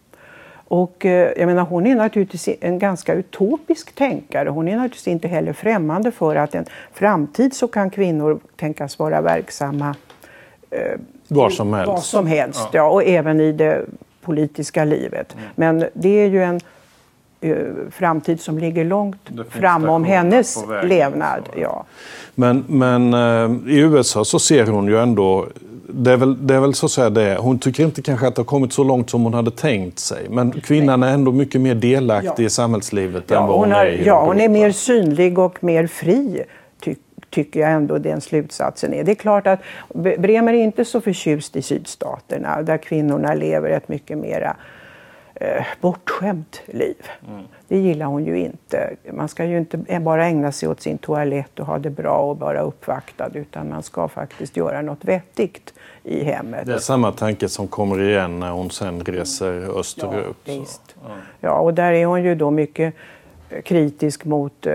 Och 0.70 1.06
eh, 1.06 1.32
jag 1.36 1.46
menar, 1.46 1.62
hon 1.62 1.86
är 1.86 1.96
naturligtvis 1.96 2.48
en 2.60 2.78
ganska 2.78 3.14
utopisk 3.14 3.94
tänkare. 3.94 4.48
Hon 4.48 4.68
är 4.68 4.76
naturligtvis 4.76 5.08
inte 5.08 5.28
heller 5.28 5.52
främmande 5.52 6.10
för 6.10 6.36
att 6.36 6.54
en 6.54 6.64
framtid 6.92 7.54
så 7.54 7.68
kan 7.68 7.90
kvinnor 7.90 8.40
tänkas 8.56 8.98
vara 8.98 9.20
verksamma 9.20 9.94
eh, 10.70 11.00
var 11.28 11.50
som 11.50 11.72
helst. 11.72 11.88
Var 11.88 12.00
som 12.00 12.26
helst 12.26 12.60
ja. 12.60 12.68
ja. 12.72 12.88
och 12.88 13.04
även 13.04 13.40
i 13.40 13.52
det 13.52 13.84
politiska 14.22 14.84
livet. 14.84 15.34
Mm. 15.34 15.48
Men 15.54 15.90
det 15.94 16.08
är 16.08 16.26
ju 16.26 16.42
en 16.42 16.60
uh, 17.44 17.90
framtid 17.90 18.40
som 18.40 18.58
ligger 18.58 18.84
långt 18.84 19.30
fram 19.50 19.88
om 19.88 20.04
hennes 20.04 20.64
levnad. 20.82 21.48
Ja. 21.56 21.84
Men, 22.34 22.64
men 22.68 23.14
uh, 23.14 23.72
i 23.72 23.78
USA 23.78 24.24
så 24.24 24.38
ser 24.38 24.66
hon 24.66 24.86
ju 24.86 24.98
ändå 24.98 25.46
det 25.90 26.12
är, 26.12 26.16
väl, 26.16 26.46
det 26.46 26.54
är 26.54 26.60
väl 26.60 26.74
så 26.74 26.86
att 26.86 26.92
säga 26.92 27.10
det. 27.10 27.36
Hon 27.40 27.58
tycker 27.58 27.84
inte 27.84 28.02
kanske 28.02 28.26
att 28.26 28.34
det 28.34 28.40
har 28.40 28.46
kommit 28.46 28.72
så 28.72 28.84
långt 28.84 29.10
som 29.10 29.24
hon 29.24 29.34
hade 29.34 29.50
tänkt 29.50 29.98
sig. 29.98 30.26
Men 30.30 30.52
kvinnan 30.52 31.02
är 31.02 31.14
ändå 31.14 31.32
mycket 31.32 31.60
mer 31.60 31.74
delaktig 31.74 32.42
ja. 32.42 32.46
i 32.46 32.50
samhällslivet 32.50 33.24
ja, 33.26 33.40
än 33.40 33.46
vad 33.46 33.58
hon, 33.58 33.72
hon 33.72 33.80
är 33.80 33.86
i 33.86 34.04
Ja, 34.04 34.24
hon 34.24 34.40
är 34.40 34.48
mer 34.48 34.72
synlig 34.72 35.38
och 35.38 35.64
mer 35.64 35.86
fri. 35.86 36.42
Ty, 36.80 36.94
tycker 37.30 37.60
jag 37.60 37.70
ändå 37.70 37.98
den 37.98 38.20
slutsatsen 38.20 38.94
är. 38.94 39.04
Det 39.04 39.12
är 39.12 39.14
klart 39.14 39.46
att 39.46 39.60
Bremer 39.94 40.52
är 40.52 40.62
inte 40.62 40.84
så 40.84 41.00
förtjust 41.00 41.56
i 41.56 41.62
sydstaterna 41.62 42.62
där 42.62 42.78
kvinnorna 42.78 43.34
lever 43.34 43.70
ett 43.70 43.88
mycket 43.88 44.18
mera 44.18 44.56
eh, 45.40 45.66
bortskämt 45.80 46.60
liv. 46.66 47.06
Mm. 47.28 47.44
Det 47.68 47.78
gillar 47.78 48.06
hon 48.06 48.24
ju 48.24 48.38
inte. 48.38 48.96
Man 49.12 49.28
ska 49.28 49.44
ju 49.44 49.58
inte 49.58 50.00
bara 50.00 50.26
ägna 50.26 50.52
sig 50.52 50.68
åt 50.68 50.80
sin 50.80 50.98
toalett 50.98 51.60
och 51.60 51.66
ha 51.66 51.78
det 51.78 51.90
bra 51.90 52.18
och 52.18 52.38
vara 52.38 52.60
uppvaktad 52.60 53.30
utan 53.34 53.68
man 53.68 53.82
ska 53.82 54.08
faktiskt 54.08 54.56
göra 54.56 54.82
något 54.82 55.04
vettigt 55.04 55.74
i 56.02 56.24
hemmet. 56.24 56.66
Det 56.66 56.74
är 56.74 56.78
samma 56.78 57.12
tanke 57.12 57.48
som 57.48 57.68
kommer 57.68 58.00
igen 58.00 58.40
när 58.40 58.50
hon 58.50 58.70
sen 58.70 59.00
reser 59.00 59.78
österut. 59.80 60.36
Ja, 60.44 60.54
visst. 60.60 60.96
Ja. 61.02 61.10
ja, 61.40 61.58
och 61.58 61.74
där 61.74 61.92
är 61.92 62.06
hon 62.06 62.22
ju 62.22 62.34
då 62.34 62.50
mycket 62.50 62.94
eh, 63.50 63.62
kritisk 63.62 64.24
mot... 64.24 64.66
Eh, 64.66 64.74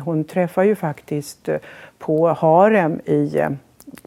hon 0.00 0.24
träffar 0.24 0.62
ju 0.62 0.74
faktiskt 0.74 1.48
eh, 1.48 1.56
på 1.98 2.28
harem 2.28 3.00
i 3.04 3.38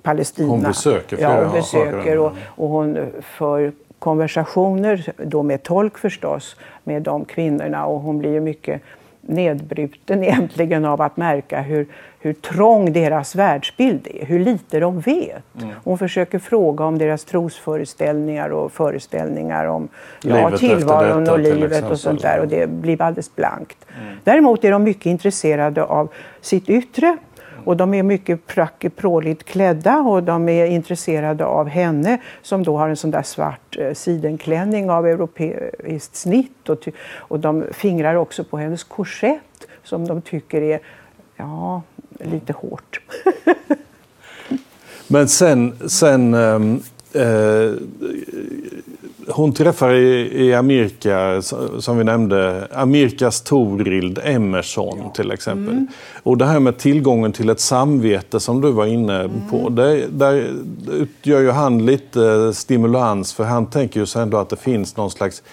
Palestina. 0.02 0.50
Hon 0.50 0.62
besöker 0.62 1.18
flera 1.18 1.32
Ja, 1.32 1.44
hon 1.44 1.54
besöker 1.54 2.18
och, 2.18 2.32
och 2.46 2.70
hon 2.70 3.12
för 3.22 3.72
konversationer, 4.04 5.14
då 5.18 5.44
med 5.44 5.64
tolk 5.64 5.98
förstås, 5.98 6.56
med 6.84 7.02
de 7.02 7.26
kvinnorna 7.26 7.86
och 7.86 8.00
hon 8.00 8.20
blir 8.20 8.32
ju 8.32 8.40
mycket 8.40 8.82
nedbruten 9.22 10.24
egentligen 10.24 10.86
av 10.86 11.02
att 11.02 11.18
märka 11.18 11.62
hur, 11.62 11.88
hur 12.20 12.34
trång 12.34 12.94
deras 12.94 13.36
världsbild 13.36 14.08
är, 14.14 14.26
hur 14.26 14.40
lite 14.40 14.80
de 14.80 15.00
vet. 15.00 15.62
Mm. 15.62 15.76
Hon 15.84 15.98
försöker 15.98 16.40
fråga 16.40 16.86
om 16.86 16.98
deras 16.98 17.26
trosföreställningar 17.26 18.50
och 18.50 18.72
föreställningar 18.72 19.66
om 19.66 19.88
ja, 20.24 20.58
tillvaron 20.58 21.30
och 21.30 21.40
livet 21.40 21.92
och 21.92 22.00
sånt 22.00 22.22
där 22.22 22.40
och 22.40 22.48
det 22.48 22.70
blir 22.70 23.02
alldeles 23.02 23.36
blankt. 23.36 23.86
Mm. 24.02 24.16
Däremot 24.24 24.64
är 24.64 24.72
de 24.72 24.84
mycket 24.84 25.06
intresserade 25.06 25.84
av 25.84 26.10
sitt 26.42 26.70
yttre 26.70 27.18
och 27.66 27.78
de 27.78 27.94
är 27.94 28.04
mycket 28.04 28.40
pråligt 28.96 29.44
klädda 29.44 29.98
och 29.98 30.24
de 30.24 30.50
är 30.50 30.66
intresserade 30.66 31.46
av 31.46 31.68
henne 31.68 32.22
som 32.42 32.64
då 32.64 32.78
har 32.78 32.90
en 32.90 32.98
sån 32.98 33.12
där 33.12 33.24
svart 33.24 33.78
eh, 33.78 33.94
sidenklänning 33.94 34.90
av 34.90 35.08
europeiskt 35.08 36.16
snitt. 36.16 36.70
Och, 36.70 36.88
och 37.14 37.40
de 37.40 37.64
fingrar 37.72 38.16
också 38.16 38.44
på 38.44 38.58
hennes 38.58 38.84
korsett 38.84 39.68
som 39.84 40.08
de 40.08 40.22
tycker 40.22 40.62
är 40.62 40.80
ja, 41.36 41.82
lite 42.20 42.54
hårt. 42.54 43.00
Men 45.08 45.28
sen, 45.28 45.90
sen 45.90 46.34
ähm, 46.34 46.82
hon 49.34 49.54
träffar 49.54 49.94
i, 49.94 50.46
i 50.46 50.54
Amerika, 50.54 51.42
som 51.80 51.98
vi 51.98 52.04
nämnde, 52.04 52.68
Amerikas 52.74 53.42
Torild 53.42 54.20
Emerson 54.24 55.00
ja. 55.04 55.10
till 55.10 55.32
exempel. 55.32 55.74
Mm. 55.74 55.88
Och 56.24 56.38
det 56.38 56.46
här 56.46 56.60
med 56.60 56.78
tillgången 56.78 57.32
till 57.32 57.50
ett 57.50 57.60
samvete 57.60 58.40
som 58.40 58.62
du 58.62 58.72
var 58.72 58.86
inne 58.86 59.20
mm. 59.20 59.32
på. 59.50 59.70
Det, 59.70 60.08
där 60.08 60.48
utgör 60.92 61.42
ju 61.42 61.52
han 61.52 61.86
lite 61.86 62.54
stimulans 62.54 63.34
för 63.34 63.44
han 63.44 63.66
tänker 63.66 64.00
ju 64.00 64.22
ändå 64.22 64.38
att 64.38 64.50
det 64.50 64.56
finns 64.56 64.98
någon 64.98 65.12
slags 65.12 65.44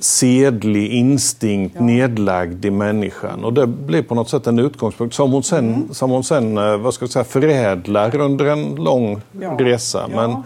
sedlig 0.00 0.92
instinkt 0.92 1.76
ja. 1.78 1.84
nedlagd 1.84 2.64
i 2.64 2.70
människan. 2.70 3.44
Och 3.44 3.52
det 3.52 3.66
blir 3.66 4.02
på 4.02 4.14
något 4.14 4.30
sätt 4.30 4.46
en 4.46 4.58
utgångspunkt 4.58 5.14
som 5.14 5.32
hon 5.32 5.42
sen, 5.42 5.74
mm. 5.74 5.94
som 5.94 6.10
hon 6.10 6.24
sen 6.24 6.58
eh, 6.58 6.76
vad 6.76 6.94
ska 6.94 7.02
jag 7.02 7.10
säga, 7.10 7.24
förädlar 7.24 8.16
under 8.16 8.44
en 8.44 8.74
lång 8.74 9.20
ja. 9.40 9.56
resa. 9.58 10.08
Men, 10.14 10.42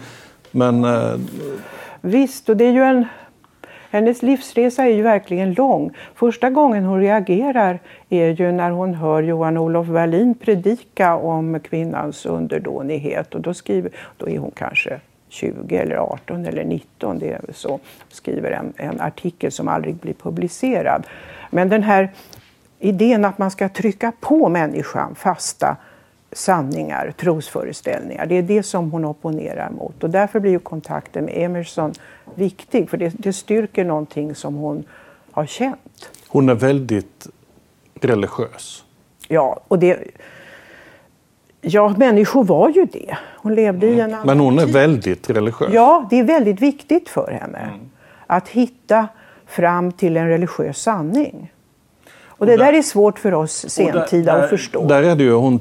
men 0.51 0.85
Visst, 2.01 2.49
och 2.49 2.57
det 2.57 2.65
är 2.65 2.71
ju 2.71 2.83
en... 2.83 3.05
hennes 3.91 4.21
livsresa 4.21 4.83
är 4.83 4.95
ju 4.95 5.01
verkligen 5.01 5.53
lång. 5.53 5.91
Första 6.15 6.49
gången 6.49 6.83
hon 6.83 7.01
reagerar 7.01 7.79
är 8.09 8.29
ju 8.29 8.51
när 8.51 8.71
hon 8.71 8.93
hör 8.93 9.23
Johan 9.23 9.57
Olof 9.57 9.87
Wallin 9.87 10.35
predika 10.35 11.15
om 11.15 11.59
kvinnans 11.59 12.25
underdånighet. 12.25 13.35
Och 13.35 13.41
då, 13.41 13.53
skriver, 13.53 13.91
då 14.17 14.29
är 14.29 14.37
hon 14.37 14.51
kanske 14.51 14.99
20 15.29 15.77
eller 15.77 15.95
18 15.95 16.45
eller 16.45 16.63
19, 16.63 17.19
det 17.19 17.31
är 17.31 17.41
så, 17.53 17.79
skriver 18.09 18.51
en, 18.51 18.73
en 18.77 19.01
artikel 19.01 19.51
som 19.51 19.67
aldrig 19.67 19.95
blir 19.95 20.13
publicerad. 20.13 21.07
Men 21.49 21.69
den 21.69 21.83
här 21.83 22.09
idén 22.79 23.25
att 23.25 23.37
man 23.37 23.51
ska 23.51 23.69
trycka 23.69 24.11
på 24.19 24.49
människan 24.49 25.15
fasta 25.15 25.77
sanningar, 26.31 27.13
trosföreställningar. 27.17 28.25
Det 28.25 28.35
är 28.35 28.41
det 28.41 28.63
som 28.63 28.91
hon 28.91 29.05
opponerar 29.05 29.69
mot. 29.69 30.03
Och 30.03 30.09
därför 30.09 30.39
blir 30.39 30.51
ju 30.51 30.59
kontakten 30.59 31.25
med 31.25 31.33
Emerson 31.37 31.93
viktig, 32.35 32.89
för 32.89 32.97
det, 32.97 33.13
det 33.17 33.33
styrker 33.33 33.85
någonting 33.85 34.35
som 34.35 34.55
hon 34.55 34.83
har 35.31 35.45
känt. 35.45 36.09
Hon 36.27 36.49
är 36.49 36.55
väldigt 36.55 37.27
religiös. 38.01 38.83
Ja, 39.27 39.59
och 39.67 39.79
det... 39.79 39.99
Ja, 41.61 41.95
människor 41.97 42.43
var 42.43 42.69
ju 42.69 42.85
det. 42.85 43.17
Hon 43.37 43.55
levde 43.55 43.87
i 43.87 43.99
en 43.99 44.13
annan 44.13 44.27
Men 44.27 44.39
hon 44.39 44.59
är 44.59 44.65
tid. 44.65 44.73
väldigt 44.73 45.29
religiös. 45.29 45.73
Ja, 45.73 46.07
det 46.09 46.19
är 46.19 46.23
väldigt 46.23 46.61
viktigt 46.61 47.09
för 47.09 47.31
henne 47.31 47.69
att 48.27 48.47
hitta 48.49 49.07
fram 49.45 49.91
till 49.91 50.17
en 50.17 50.27
religiös 50.27 50.77
sanning. 50.81 51.51
Och 52.37 52.45
det 52.45 52.57
där 52.57 52.73
är 52.73 52.81
svårt 52.81 53.19
för 53.19 53.33
oss 53.33 53.65
sentida 53.69 54.33
att 54.33 54.49
förstå. 54.49 54.87
Där 54.87 55.03
är 55.03 55.15
det, 55.15 55.23
ju, 55.23 55.33
hon, 55.33 55.59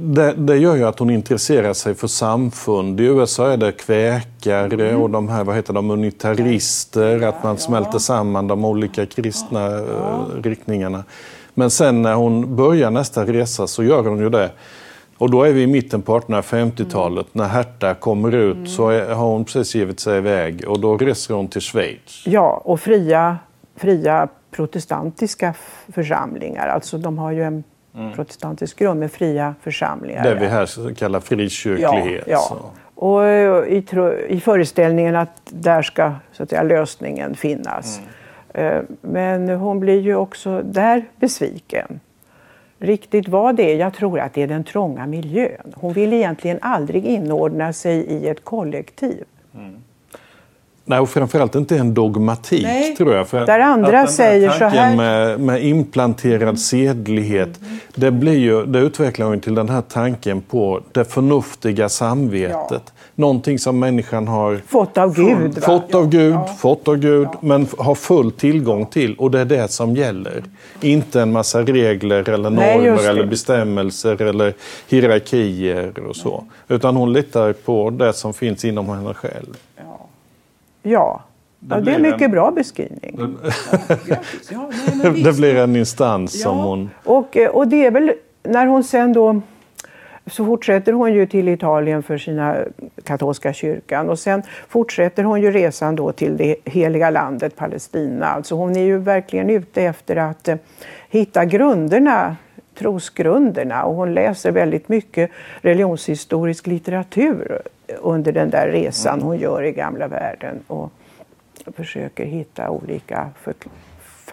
det, 0.00 0.32
det 0.32 0.56
gör 0.56 0.76
ju 0.76 0.84
att 0.84 0.98
hon 0.98 1.10
intresserar 1.10 1.72
sig 1.72 1.94
för 1.94 2.06
samfund. 2.06 3.00
I 3.00 3.04
USA 3.04 3.52
är 3.52 3.56
det 3.56 3.72
kväkare 3.72 4.88
Mm. 4.88 5.02
och 5.02 5.10
de 5.10 5.28
här, 5.28 5.44
vad 5.44 5.56
heter 5.56 5.72
de, 5.72 5.90
unitarister. 5.90 7.22
Att 7.22 7.42
man 7.44 7.58
smälter 7.58 7.98
samman 7.98 8.46
de 8.48 8.64
olika 8.64 9.06
kristna 9.06 9.66
eh, 9.78 10.42
riktningarna. 10.42 11.04
Men 11.54 11.70
sen 11.70 12.02
när 12.02 12.14
hon 12.14 12.56
börjar 12.56 12.90
nästa 12.90 13.24
resa 13.26 13.66
så 13.66 13.84
gör 13.84 14.02
hon 14.04 14.18
ju 14.18 14.28
det. 14.30 14.50
Och 15.18 15.30
då 15.30 15.42
är 15.42 15.52
vi 15.52 15.62
i 15.62 15.66
mitten 15.66 16.02
på 16.02 16.18
1850-talet. 16.20 17.26
När 17.32 17.44
Herta 17.48 17.94
kommer 17.94 18.34
ut 18.34 18.54
Mm. 18.56 18.66
så 18.66 18.88
är, 18.88 19.14
har 19.14 19.26
hon 19.26 19.44
precis 19.44 19.74
givit 19.74 20.00
sig 20.00 20.18
iväg 20.18 20.64
och 20.68 20.80
då 20.80 20.96
reser 20.96 21.34
hon 21.34 21.48
till 21.48 21.60
Schweiz. 21.60 22.22
Ja, 22.26 22.62
och 22.64 22.80
fria, 22.80 23.36
fria 23.76 24.28
protestantiska 24.52 25.54
församlingar. 25.92 26.68
Alltså 26.68 26.98
de 26.98 27.18
har 27.18 27.32
ju 27.32 27.44
en 27.44 27.64
protestantisk 28.14 28.78
grund 28.78 29.00
med 29.00 29.12
fria 29.12 29.54
församlingar. 29.60 30.24
Det 30.24 30.34
vi 30.34 30.46
här 30.46 30.94
kallar 30.94 31.20
frikyrklighet. 31.20 32.24
Ja, 32.26 32.46
ja. 32.50 32.70
Och 32.94 33.24
eh, 33.24 33.64
i, 33.64 33.84
i 34.28 34.40
föreställningen 34.40 35.16
att 35.16 35.40
där 35.44 35.82
ska 35.82 36.12
så 36.32 36.42
att 36.42 36.50
säga, 36.50 36.62
lösningen 36.62 37.34
finnas. 37.34 38.00
Eh, 38.54 38.80
Men 39.00 39.48
hon 39.48 39.80
blir 39.80 40.00
ju 40.00 40.16
också 40.16 40.62
där 40.62 41.04
besviken. 41.16 42.00
Riktigt 42.78 43.28
vad 43.28 43.56
det 43.56 43.72
är, 43.72 43.76
jag 43.76 43.94
tror 43.94 44.20
att 44.20 44.34
det 44.34 44.42
är 44.42 44.46
den 44.46 44.64
trånga 44.64 45.06
miljön. 45.06 45.74
Hon 45.74 45.92
vill 45.92 46.12
egentligen 46.12 46.58
aldrig 46.60 47.04
inordna 47.06 47.72
sig 47.72 47.96
i 47.96 48.28
ett 48.28 48.44
kollektiv. 48.44 49.24
Nej, 50.84 50.98
och 51.00 51.10
framförallt 51.10 51.54
inte 51.54 51.76
en 51.78 51.94
dogmatik, 51.94 52.62
Nej. 52.62 52.96
tror 52.96 53.14
jag. 53.14 53.28
För 53.28 53.46
Där 53.46 53.60
andra 53.60 54.06
säger 54.06 54.50
så 54.50 54.64
här- 54.64 54.96
Med, 54.96 55.40
med 55.40 55.64
implanterad 55.64 56.58
sedlighet, 56.60 57.60
det, 57.94 58.10
blir 58.10 58.38
ju, 58.38 58.66
det 58.66 58.78
utvecklar 58.78 59.34
ju 59.34 59.40
till 59.40 59.54
den 59.54 59.68
här 59.68 59.80
tanken 59.88 60.40
på 60.40 60.80
det 60.92 61.04
förnuftiga 61.04 61.88
samvetet. 61.88 62.92
Någonting 63.14 63.58
som 63.58 63.78
människan 63.78 64.28
har 64.28 64.60
Fått 64.66 64.98
av 64.98 65.14
Gud. 65.14 65.54
va? 65.54 65.60
fått 65.60 65.94
av 65.94 66.08
Gud, 66.08 66.36
fått 66.58 66.88
av 66.88 66.96
Gud, 66.96 67.28
men 67.40 67.66
har 67.78 67.94
full 67.94 68.30
tillgång 68.32 68.86
till. 68.86 69.14
Och 69.14 69.30
det 69.30 69.40
är 69.40 69.44
det 69.44 69.70
som 69.70 69.96
gäller. 69.96 70.42
Inte 70.80 71.20
en 71.20 71.32
massa 71.32 71.62
regler 71.62 72.28
eller 72.28 72.50
Nej, 72.50 72.76
normer 72.78 73.02
det. 73.02 73.08
eller 73.08 73.26
bestämmelser 73.26 74.22
eller 74.22 74.54
hierarkier 74.88 75.92
och 76.08 76.16
så. 76.16 76.44
Utan 76.68 76.96
hon 76.96 77.12
litar 77.12 77.52
på 77.52 77.90
det 77.90 78.12
som 78.12 78.34
finns 78.34 78.64
inom 78.64 78.88
henne 78.88 79.14
själv. 79.14 79.56
Ja, 80.82 81.22
ja 81.68 81.80
det 81.80 81.90
är 81.90 81.94
en 81.94 82.02
mycket 82.02 82.22
en- 82.22 82.30
bra 82.30 82.50
beskrivning. 82.50 83.38
Det 85.24 85.36
blir 85.36 85.56
en 85.64 85.76
instans 85.76 86.42
som 86.42 86.58
hon... 86.58 86.90
Och, 87.04 87.36
eh, 87.36 87.50
och 87.50 87.68
det 87.68 87.86
är 87.86 87.90
väl 87.90 88.12
när 88.42 88.66
hon 88.66 88.84
sen 88.84 89.12
då 89.12 89.40
så 90.26 90.46
fortsätter 90.46 90.92
hon 90.92 91.12
ju 91.14 91.26
till 91.26 91.48
Italien 91.48 92.02
för 92.02 92.18
sina 92.18 92.56
katolska 93.04 93.52
kyrkan 93.52 94.08
och 94.08 94.18
sen 94.18 94.42
fortsätter 94.68 95.24
hon 95.24 95.42
ju 95.42 95.50
resan 95.50 95.96
då 95.96 96.12
till 96.12 96.36
det 96.36 96.56
heliga 96.64 97.10
landet 97.10 97.56
Palestina. 97.56 98.26
Alltså 98.26 98.54
hon 98.54 98.76
är 98.76 98.84
ju 98.84 98.98
verkligen 98.98 99.50
ute 99.50 99.82
efter 99.82 100.16
att 100.16 100.48
eh, 100.48 100.56
hitta 101.10 101.44
grunderna, 101.44 102.36
trosgrunderna 102.78 103.84
och 103.84 103.94
hon 103.94 104.14
läser 104.14 104.52
väldigt 104.52 104.88
mycket 104.88 105.30
religionshistorisk 105.60 106.66
litteratur 106.66 107.62
under 108.00 108.32
den 108.32 108.50
där 108.50 108.68
resan 108.68 109.22
hon 109.22 109.38
gör 109.38 109.62
i 109.62 109.72
gamla 109.72 110.08
världen 110.08 110.60
och 110.66 110.92
försöker 111.76 112.24
hitta 112.24 112.70
olika 112.70 113.30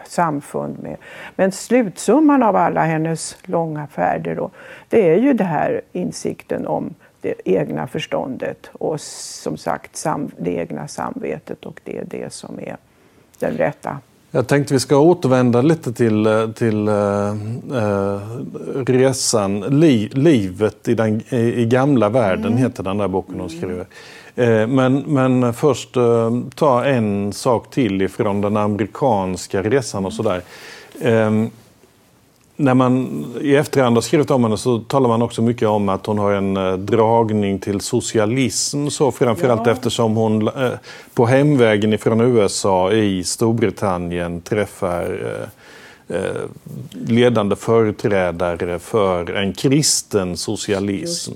samfund 0.06 0.82
med. 0.82 0.96
Men 1.36 1.52
slutsumman 1.52 2.42
av 2.42 2.56
alla 2.56 2.84
hennes 2.84 3.36
långa 3.42 3.86
färder 3.86 4.36
då, 4.36 4.50
det 4.88 5.10
är 5.10 5.16
ju 5.16 5.32
det 5.32 5.44
här 5.44 5.80
insikten 5.92 6.66
om 6.66 6.94
det 7.20 7.34
egna 7.44 7.86
förståndet 7.86 8.70
och 8.72 9.00
som 9.00 9.56
sagt 9.56 9.96
sam, 9.96 10.30
det 10.36 10.50
egna 10.50 10.88
samvetet 10.88 11.64
och 11.66 11.80
det 11.84 11.98
är 11.98 12.04
det 12.04 12.32
som 12.32 12.58
är 12.58 12.76
den 13.38 13.56
rätta. 13.56 13.98
Jag 14.32 14.46
tänkte 14.46 14.74
vi 14.74 14.80
ska 14.80 14.96
återvända 14.96 15.62
lite 15.62 15.92
till, 15.92 16.26
eh, 16.26 16.48
till 16.48 16.88
uh, 16.88 17.34
uh, 17.72 18.84
resan, 18.86 19.60
Li, 19.60 20.08
Livet 20.12 20.88
i, 20.88 20.94
den, 20.94 21.34
i, 21.34 21.66
gamla 21.66 22.08
världen 22.08 22.56
heter 22.56 22.82
den 22.82 22.98
där 22.98 23.08
boken 23.08 23.40
hon 23.40 23.50
skriver. 23.50 23.86
Eh, 24.34 24.66
Men, 24.66 24.98
men 25.06 25.54
först 25.54 25.96
eh, 25.96 26.30
ta 26.54 26.84
en 26.84 27.32
sak 27.32 27.70
till 27.70 28.02
ifrån 28.02 28.40
den 28.40 28.56
amerikanska 28.56 29.62
resan 29.62 30.06
och 30.06 30.12
sådär. 30.12 30.42
Ehm, 31.00 31.50
När 32.60 32.74
man 32.74 33.24
i 33.40 33.56
efterhand 33.56 33.96
har 33.96 34.02
skrivit 34.02 34.30
om 34.30 34.44
henne 34.44 34.56
så 34.56 34.78
talar 34.78 35.08
man 35.08 35.22
också 35.22 35.42
mycket 35.42 35.68
om 35.68 35.88
att 35.88 36.06
hon 36.06 36.18
har 36.18 36.32
en 36.32 36.56
eh, 36.56 36.72
dragning 36.72 37.58
till 37.58 37.80
socialism. 37.80 38.88
Så 38.88 39.12
framförallt 39.12 39.66
eftersom 39.66 40.16
hon 40.16 40.48
eh, 40.48 40.70
på 41.14 41.26
hemvägen 41.26 41.92
ifrån 41.92 42.20
USA 42.20 42.92
i 42.92 43.24
Storbritannien 43.24 44.40
träffar 44.40 45.36
eh, 46.08 46.16
ledande 46.92 47.56
företrädare 47.56 48.78
för 48.78 49.30
en 49.30 49.52
kristen 49.52 50.36
socialism. 50.36 51.32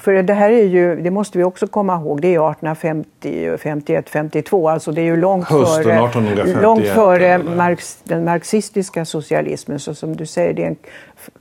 För 0.00 0.22
det 0.22 0.34
här 0.34 0.50
är 0.50 0.64
ju, 0.64 0.96
det 0.96 1.10
måste 1.10 1.38
vi 1.38 1.44
också 1.44 1.66
komma 1.66 1.94
ihåg, 1.94 2.20
det 2.20 2.28
är 2.28 2.50
1850, 2.50 3.56
51, 3.58 4.10
52, 4.10 4.68
alltså 4.68 4.92
det 4.92 5.00
är 5.00 5.04
ju 5.04 5.16
långt 5.16 5.48
Hösten 5.48 5.84
före, 5.84 5.94
1851, 5.94 6.62
långt 6.62 6.86
före 6.86 7.38
marx, 7.38 7.98
den 8.04 8.24
marxistiska 8.24 9.04
socialismen. 9.04 9.78
Så 9.78 9.94
som 9.94 10.16
du 10.16 10.26
säger, 10.26 10.54
det 10.54 10.62
är 10.62 10.66
en 10.66 10.76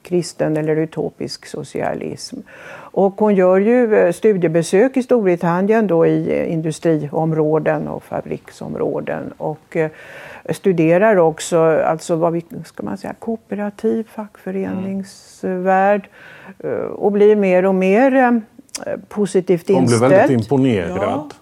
kristen 0.02 0.58
eller 0.58 0.76
utopisk 0.76 1.46
socialism. 1.46 2.38
Och 2.92 3.14
hon 3.18 3.36
gör 3.36 3.60
ju 3.60 3.96
eh, 3.96 4.12
studiebesök 4.12 4.98
i 4.98 5.04
Storbritannien 5.04 5.88
då 5.88 6.06
i 6.06 6.40
eh, 6.40 6.54
industriområden 6.54 7.88
och 7.88 8.04
fabriksområden. 8.04 9.34
Och 9.38 9.78
eh, 9.78 9.90
studerar 10.54 11.16
också 11.16 11.60
alltså 11.60 12.16
vad 12.16 12.34
vi, 12.34 12.46
ska 12.66 12.84
man 12.84 12.98
säga, 12.98 13.14
kooperativ 13.20 14.08
fackföreningsvärld 14.16 16.10
eh, 16.60 16.72
och 16.72 17.12
blir 17.12 17.36
mer 17.36 17.66
och 17.66 17.76
mer 17.76 18.16
eh, 18.16 18.32
positivt 19.08 19.68
Hon 19.68 19.76
blev 19.76 19.84
inställd. 19.84 20.12
väldigt 20.12 20.42
imponerad. 20.42 21.34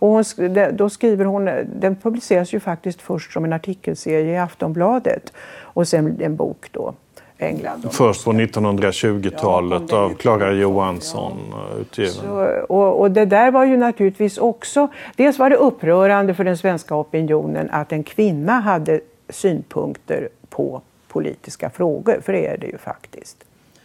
Och 0.00 0.08
hon, 0.08 0.24
då 0.72 0.90
skriver 0.90 1.24
hon, 1.24 1.44
den 1.80 1.96
publiceras 1.96 2.54
ju 2.54 2.60
faktiskt 2.60 3.02
först 3.02 3.32
som 3.32 3.44
en 3.44 3.52
artikelserie 3.52 4.34
i 4.34 4.38
Aftonbladet 4.38 5.32
och 5.60 5.88
sen 5.88 6.20
en 6.20 6.36
bok 6.36 6.68
då, 6.72 6.94
England. 7.40 7.92
Först 7.92 8.24
på 8.24 8.32
1920-talet 8.32 9.82
Ja, 9.88 9.96
av 9.96 10.14
Clara 10.14 10.52
Johansson 10.52 11.38
eh, 11.52 11.80
utgiven. 11.80 12.12
Så, 12.12 12.64
och, 12.68 13.00
och 13.00 13.10
det 13.10 13.24
där 13.24 13.50
var 13.50 13.64
ju 13.64 13.76
naturligtvis 13.76 14.38
också, 14.38 14.88
dels 15.16 15.38
var 15.38 15.50
det 15.50 15.56
upprörande 15.56 16.34
för 16.34 16.44
den 16.44 16.58
svenska 16.58 16.94
opinionen 16.94 17.70
att 17.70 17.92
en 17.92 18.02
kvinna 18.02 18.52
hade 18.52 19.00
synpunkter 19.28 20.28
på 20.48 20.82
politiska 21.08 21.70
frågor, 21.70 22.20
för 22.24 22.32
det 22.32 22.46
är 22.46 22.56
det 22.58 22.66
ju 22.66 22.78
faktiskt. 22.78 23.36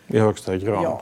I 0.07 0.19
högsta 0.19 0.57
grad. 0.57 0.97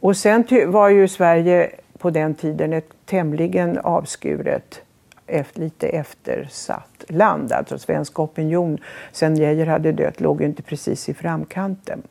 Och 0.00 0.16
sen 0.16 0.44
var 0.66 0.88
ju 0.88 1.08
Sverige 1.08 1.70
på 1.98 2.10
den 2.10 2.34
tiden 2.34 2.72
ett 2.72 2.88
tämligen 3.04 3.78
avskuret, 3.78 4.80
efter, 5.26 5.60
lite 5.60 5.88
eftersatt 5.88 6.91
land. 7.10 7.52
Alltså 7.52 7.78
svensk 7.78 8.18
opinion, 8.18 8.78
sen 9.12 9.36
Geijer 9.36 9.66
hade 9.66 9.92
dött, 9.92 10.20
låg 10.20 10.40
ju 10.40 10.46
inte 10.46 10.62
precis 10.62 11.08
i 11.08 11.14
framkanten 11.14 12.02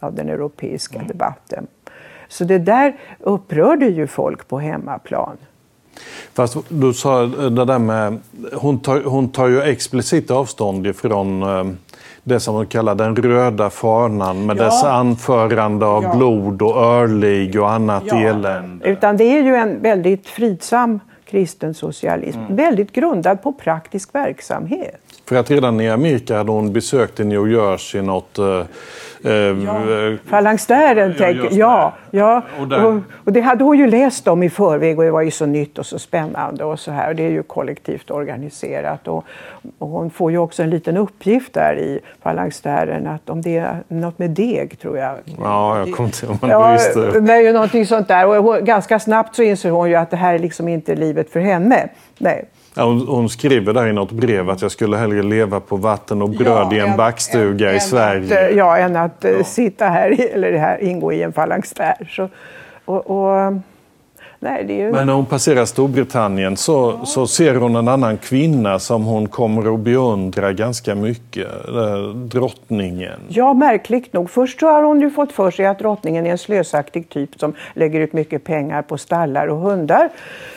av 0.00 0.14
den 0.14 0.28
europeiska 0.28 1.02
debatten. 1.08 1.66
Så 2.28 2.44
det 2.44 2.58
där 2.58 2.96
upprörde 3.20 3.86
ju 3.86 4.06
folk 4.06 4.48
på 4.48 4.58
hemmaplan. 4.58 5.36
Fast 6.34 6.56
du 6.68 6.92
sa 6.92 7.26
det 7.26 7.64
där 7.64 7.78
med... 7.78 8.18
Hon 8.54 8.80
tar, 8.80 9.02
hon 9.02 9.28
tar 9.32 9.48
ju 9.48 9.62
explicit 9.62 10.30
avstånd 10.30 10.86
ifrån 10.86 11.42
eh, 11.42 11.64
det 12.24 12.40
som 12.40 12.54
hon 12.54 12.66
kallar 12.66 12.94
den 12.94 13.16
röda 13.16 13.70
fanan 13.70 14.46
med 14.46 14.56
Ja. 14.58 14.64
dess 14.64 14.84
anförande 14.84 15.86
av 15.86 16.02
Ja. 16.02 16.14
blod 16.16 16.62
och 16.62 16.76
örlig 16.76 17.60
och 17.60 17.70
annat 17.70 18.02
Ja. 18.06 18.16
elände. 18.16 18.88
Utan 18.88 19.16
det 19.16 19.24
är 19.24 19.42
ju 19.42 19.54
en 19.54 19.82
väldigt 19.82 20.26
fridsam 20.28 21.00
kristen 21.30 21.74
socialism. 21.74 22.38
Mm. 22.38 22.56
Väldigt 22.56 22.92
grundad 22.92 23.42
på 23.42 23.52
praktisk 23.52 24.14
verksamhet. 24.14 25.00
För 25.24 25.36
att 25.36 25.50
redan 25.50 25.80
i 25.80 25.90
Amerika 25.90 26.36
hade 26.36 26.52
hon 26.52 26.72
besökt 26.72 27.20
i 27.20 27.24
New 27.24 27.48
Jersey 27.48 28.02
något... 28.02 28.38
Eh, 28.38 28.62
eh, 29.24 30.18
Falanxtären, 30.26 31.10
Ja, 31.12 31.18
tänker 31.18 31.42
just 31.44 31.56
ja. 31.56 31.92
ja. 32.10 32.42
Och 32.56 32.62
Och, 32.62 32.68
där- 32.68 33.02
och, 33.24 33.32
det 33.32 33.40
hade 33.40 33.64
hon 33.64 33.78
ju 33.78 33.86
läst 33.86 34.28
om 34.28 34.42
i 34.42 34.50
förväg 34.50 34.98
och 34.98 35.04
det 35.04 35.10
var 35.10 35.22
ju 35.22 35.30
så 35.30 35.46
nytt 35.46 35.78
och 35.78 35.86
så 35.86 35.98
spännande 35.98 36.64
och 36.64 36.80
så 36.80 36.90
här. 36.90 37.08
Och 37.08 37.16
det 37.16 37.22
är 37.26 37.30
ju 37.30 37.42
kollektivt 37.42 38.10
organiserat. 38.10 39.08
Och, 39.08 39.24
och 39.78 39.88
hon 39.88 40.10
får 40.10 40.30
ju 40.30 40.38
också 40.38 40.62
en 40.62 40.70
liten 40.70 40.96
uppgift 40.96 41.52
där 41.54 41.78
i 41.78 42.00
falanxtären 42.22 43.06
att 43.06 43.30
om 43.30 43.42
det 43.42 43.56
är 43.56 43.82
något 43.88 44.18
med 44.18 44.30
deg 44.30 44.78
tror 44.80 44.98
jag. 44.98 45.14
ja, 45.38 45.78
jag 45.78 45.94
kommer 45.96 46.08
inte 46.08 46.26
ihåg 46.26 46.36
om 46.42 46.50
Ja, 46.50 46.72
visste. 46.72 47.00
är 47.32 47.40
ju 47.40 47.52
någonting 47.52 47.86
sånt 47.86 48.08
där. 48.08 48.26
Och 48.26 48.34
hon, 48.44 48.64
ganska 48.64 48.98
snabbt 48.98 49.36
så 49.36 49.42
inser 49.42 49.70
hon 49.70 49.88
ju 49.88 49.94
att 49.94 50.10
det 50.10 50.16
här 50.16 50.34
är 50.34 50.38
liksom 50.38 50.68
inte 50.68 50.94
livet 50.94 51.30
för 51.30 51.40
henne. 51.40 51.88
Nej. 52.18 52.44
Ja, 52.74 52.84
hon, 52.84 53.08
hon 53.08 53.28
skriver 53.28 53.72
där 53.72 53.86
i 53.86 53.92
något 53.92 54.12
brev 54.12 54.50
att 54.50 54.62
jag 54.62 54.70
skulle 54.70 54.96
hellre 54.96 55.22
leva 55.22 55.60
på 55.60 55.76
vatten 55.76 56.22
och 56.22 56.30
bröd 56.30 56.72
i 56.72 56.78
en 56.78 56.88
än- 56.90 56.96
backstuga 56.96 57.70
än- 57.70 57.76
i 57.76 57.80
Sverige. 57.80 58.48
Att, 58.50 58.56
ja, 58.56 58.76
än 58.78 58.96
att 58.96 59.24
eh, 59.24 59.42
sitta 59.44 59.84
här, 59.88 60.16
eller 60.34 60.52
här, 60.52 60.82
ingå 60.84 61.12
i 61.12 61.22
en 61.22 61.32
falanxtär. 61.32 62.08
Så, 62.16 62.28
och, 62.84 63.10
och, 63.10 63.52
nej, 64.40 64.72
ju... 64.72 64.92
Men 64.92 65.06
när 65.06 65.14
hon 65.14 65.26
passerar 65.26 65.64
Storbritannien 65.64 66.56
så, 66.56 67.06
så 67.06 67.26
ser 67.26 67.54
hon 67.54 67.76
en 67.76 67.88
annan 67.88 68.18
kvinna 68.18 68.78
som 68.78 69.04
hon 69.04 69.28
kommer 69.28 69.74
att 69.74 69.80
beundra 69.80 70.52
ganska 70.52 70.94
mycket. 70.94 71.48
Drottningen. 72.14 73.20
Ja, 73.28 73.54
märkligt 73.54 74.12
nog. 74.12 74.30
Först 74.30 74.60
har 74.60 74.82
hon 74.82 75.00
ju 75.00 75.10
fått 75.10 75.32
för 75.32 75.50
sig 75.50 75.66
att 75.66 75.78
drottningen 75.78 76.26
är 76.26 76.30
en 76.30 76.38
slösaktig 76.38 77.08
typ 77.08 77.40
som 77.40 77.54
lägger 77.74 78.00
ut 78.00 78.12
mycket 78.12 78.44
pengar 78.44 78.82
på 78.82 78.98
stallar 78.98 79.46
och 79.46 79.58
hundar. 79.58 80.08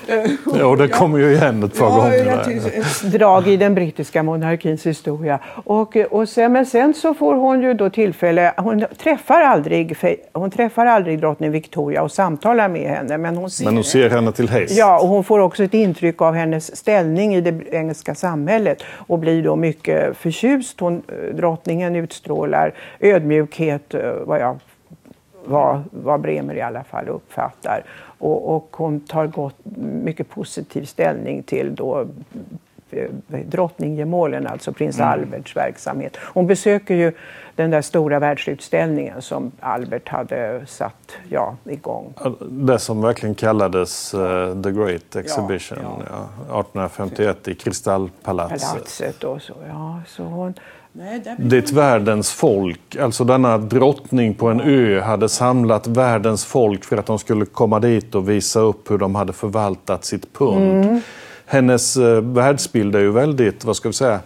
Ja, 0.58 0.66
och 0.66 0.78
det 0.78 0.88
kommer 0.88 1.20
ju 1.20 1.32
igen 1.34 1.64
ett 1.64 1.80
par 1.80 1.90
gånger. 1.90 2.26
där. 2.26 2.80
ett 2.80 3.12
drag 3.12 3.48
i 3.48 3.58
den 3.58 3.76
brittiska 3.76 4.24
monarkins 4.24 4.86
historia. 4.86 5.40
Och, 5.64 5.96
och 5.96 6.30
sen, 6.30 6.52
men 6.52 6.66
sen 6.66 6.94
så 6.94 7.14
får 7.14 7.36
hon 7.36 7.62
ju 7.62 7.74
då 7.74 7.90
tillfälle, 7.90 8.54
hon 8.58 8.86
träffar 8.98 9.42
aldrig, 9.42 9.98
hon 10.34 10.52
träffar 10.52 10.86
aldrig 10.86 11.20
drottning 11.20 11.52
Victoria 11.52 12.04
och 12.04 12.12
samtalar 12.12 12.70
med 12.70 12.90
henne. 12.90 13.18
Men 13.18 13.38
hon 13.38 13.50
ser, 13.50 13.71
men 13.72 13.78
hon 13.78 13.84
ser 13.84 14.10
henne 14.10 14.32
till 14.32 14.50
häst. 14.50 14.78
Ja, 14.78 15.02
och 15.02 15.08
hon 15.08 15.24
får 15.24 15.40
också 15.40 15.64
ett 15.64 15.74
intryck 15.74 16.22
av 16.22 16.34
hennes 16.34 16.76
ställning 16.76 17.36
i 17.36 17.42
det 17.42 17.74
engelska 17.74 18.16
samhället 18.16 18.84
och 19.08 19.20
blir 19.20 19.44
då 19.44 19.56
mycket 19.56 20.18
förtjust. 20.18 20.80
Hon, 20.80 21.02
eh, 21.08 21.36
drottningen 21.36 21.96
utstrålar 21.96 22.74
ödmjukhet, 23.00 23.94
eh, 23.94 24.14
vad 24.26 24.42
jag 24.42 24.60
vad, 25.46 25.84
vad 25.92 26.22
Bremer 26.22 26.56
i 26.56 26.62
alla 26.62 26.84
fall 26.84 27.08
uppfattar. 27.08 27.84
Och, 28.18 28.56
och 28.56 28.68
hon 28.72 29.00
tar 29.00 29.28
gott, 29.28 29.56
mycket 30.04 30.30
positiv 30.30 30.86
ställning 30.86 31.44
till 31.44 31.76
då 31.76 32.08
drottninggemålen, 33.28 34.48
alltså 34.48 34.74
prins 34.74 35.00
Alberts 35.00 35.56
verksamhet. 35.56 36.18
Hon 36.18 36.48
besöker 36.48 36.96
ju 36.96 37.12
den 37.56 37.72
där 37.72 37.82
stora 37.82 38.20
världsutställningen 38.20 39.22
som 39.22 39.52
Albert 39.60 40.10
hade 40.10 40.66
satt 40.68 41.12
ja, 41.30 41.56
igång. 41.66 42.14
Det 42.40 42.80
som 42.80 43.02
verkligen 43.02 43.36
kallades 43.36 44.14
eh, 44.14 44.62
The 44.62 44.72
Great 44.72 45.16
Exhibition 45.16 45.78
ja. 45.82 46.00
ja, 46.50 46.60
1851 46.60 47.48
i 47.48 47.56
Kristallpalatset. 47.56 48.72
Palatset 48.72 49.24
och 49.24 49.42
så. 49.42 49.54
Ja, 49.68 50.02
så 50.08 50.24
hon, 50.24 50.54
Dit 51.38 51.72
världens 51.72 52.32
folk, 52.32 52.96
alltså 52.96 53.24
denna 53.24 53.58
drottning 53.58 54.34
på 54.34 54.48
en 54.48 54.62
ö, 54.62 55.02
hade 55.02 55.30
samlat 55.30 55.88
världens 55.88 56.46
folk 56.46 56.86
för 56.86 56.98
att 56.98 57.06
de 57.06 57.20
skulle 57.20 57.46
komma 57.46 57.80
dit 57.80 58.16
och 58.16 58.30
visa 58.30 58.60
upp 58.60 58.92
hur 58.92 58.98
de 58.98 59.16
hade 59.16 59.34
förvaltat 59.34 60.06
sitt 60.06 60.34
pund. 60.34 60.86
Mm. 60.86 61.02
Hennes 61.52 61.98
eh, 61.98 62.22
världsbild 62.22 62.96
är 62.96 63.00
ju 63.00 63.12
väldigt, 63.12 63.66
vad 63.66 63.76
ska 63.76 63.90
vi 63.90 63.94
säga, 63.94 64.20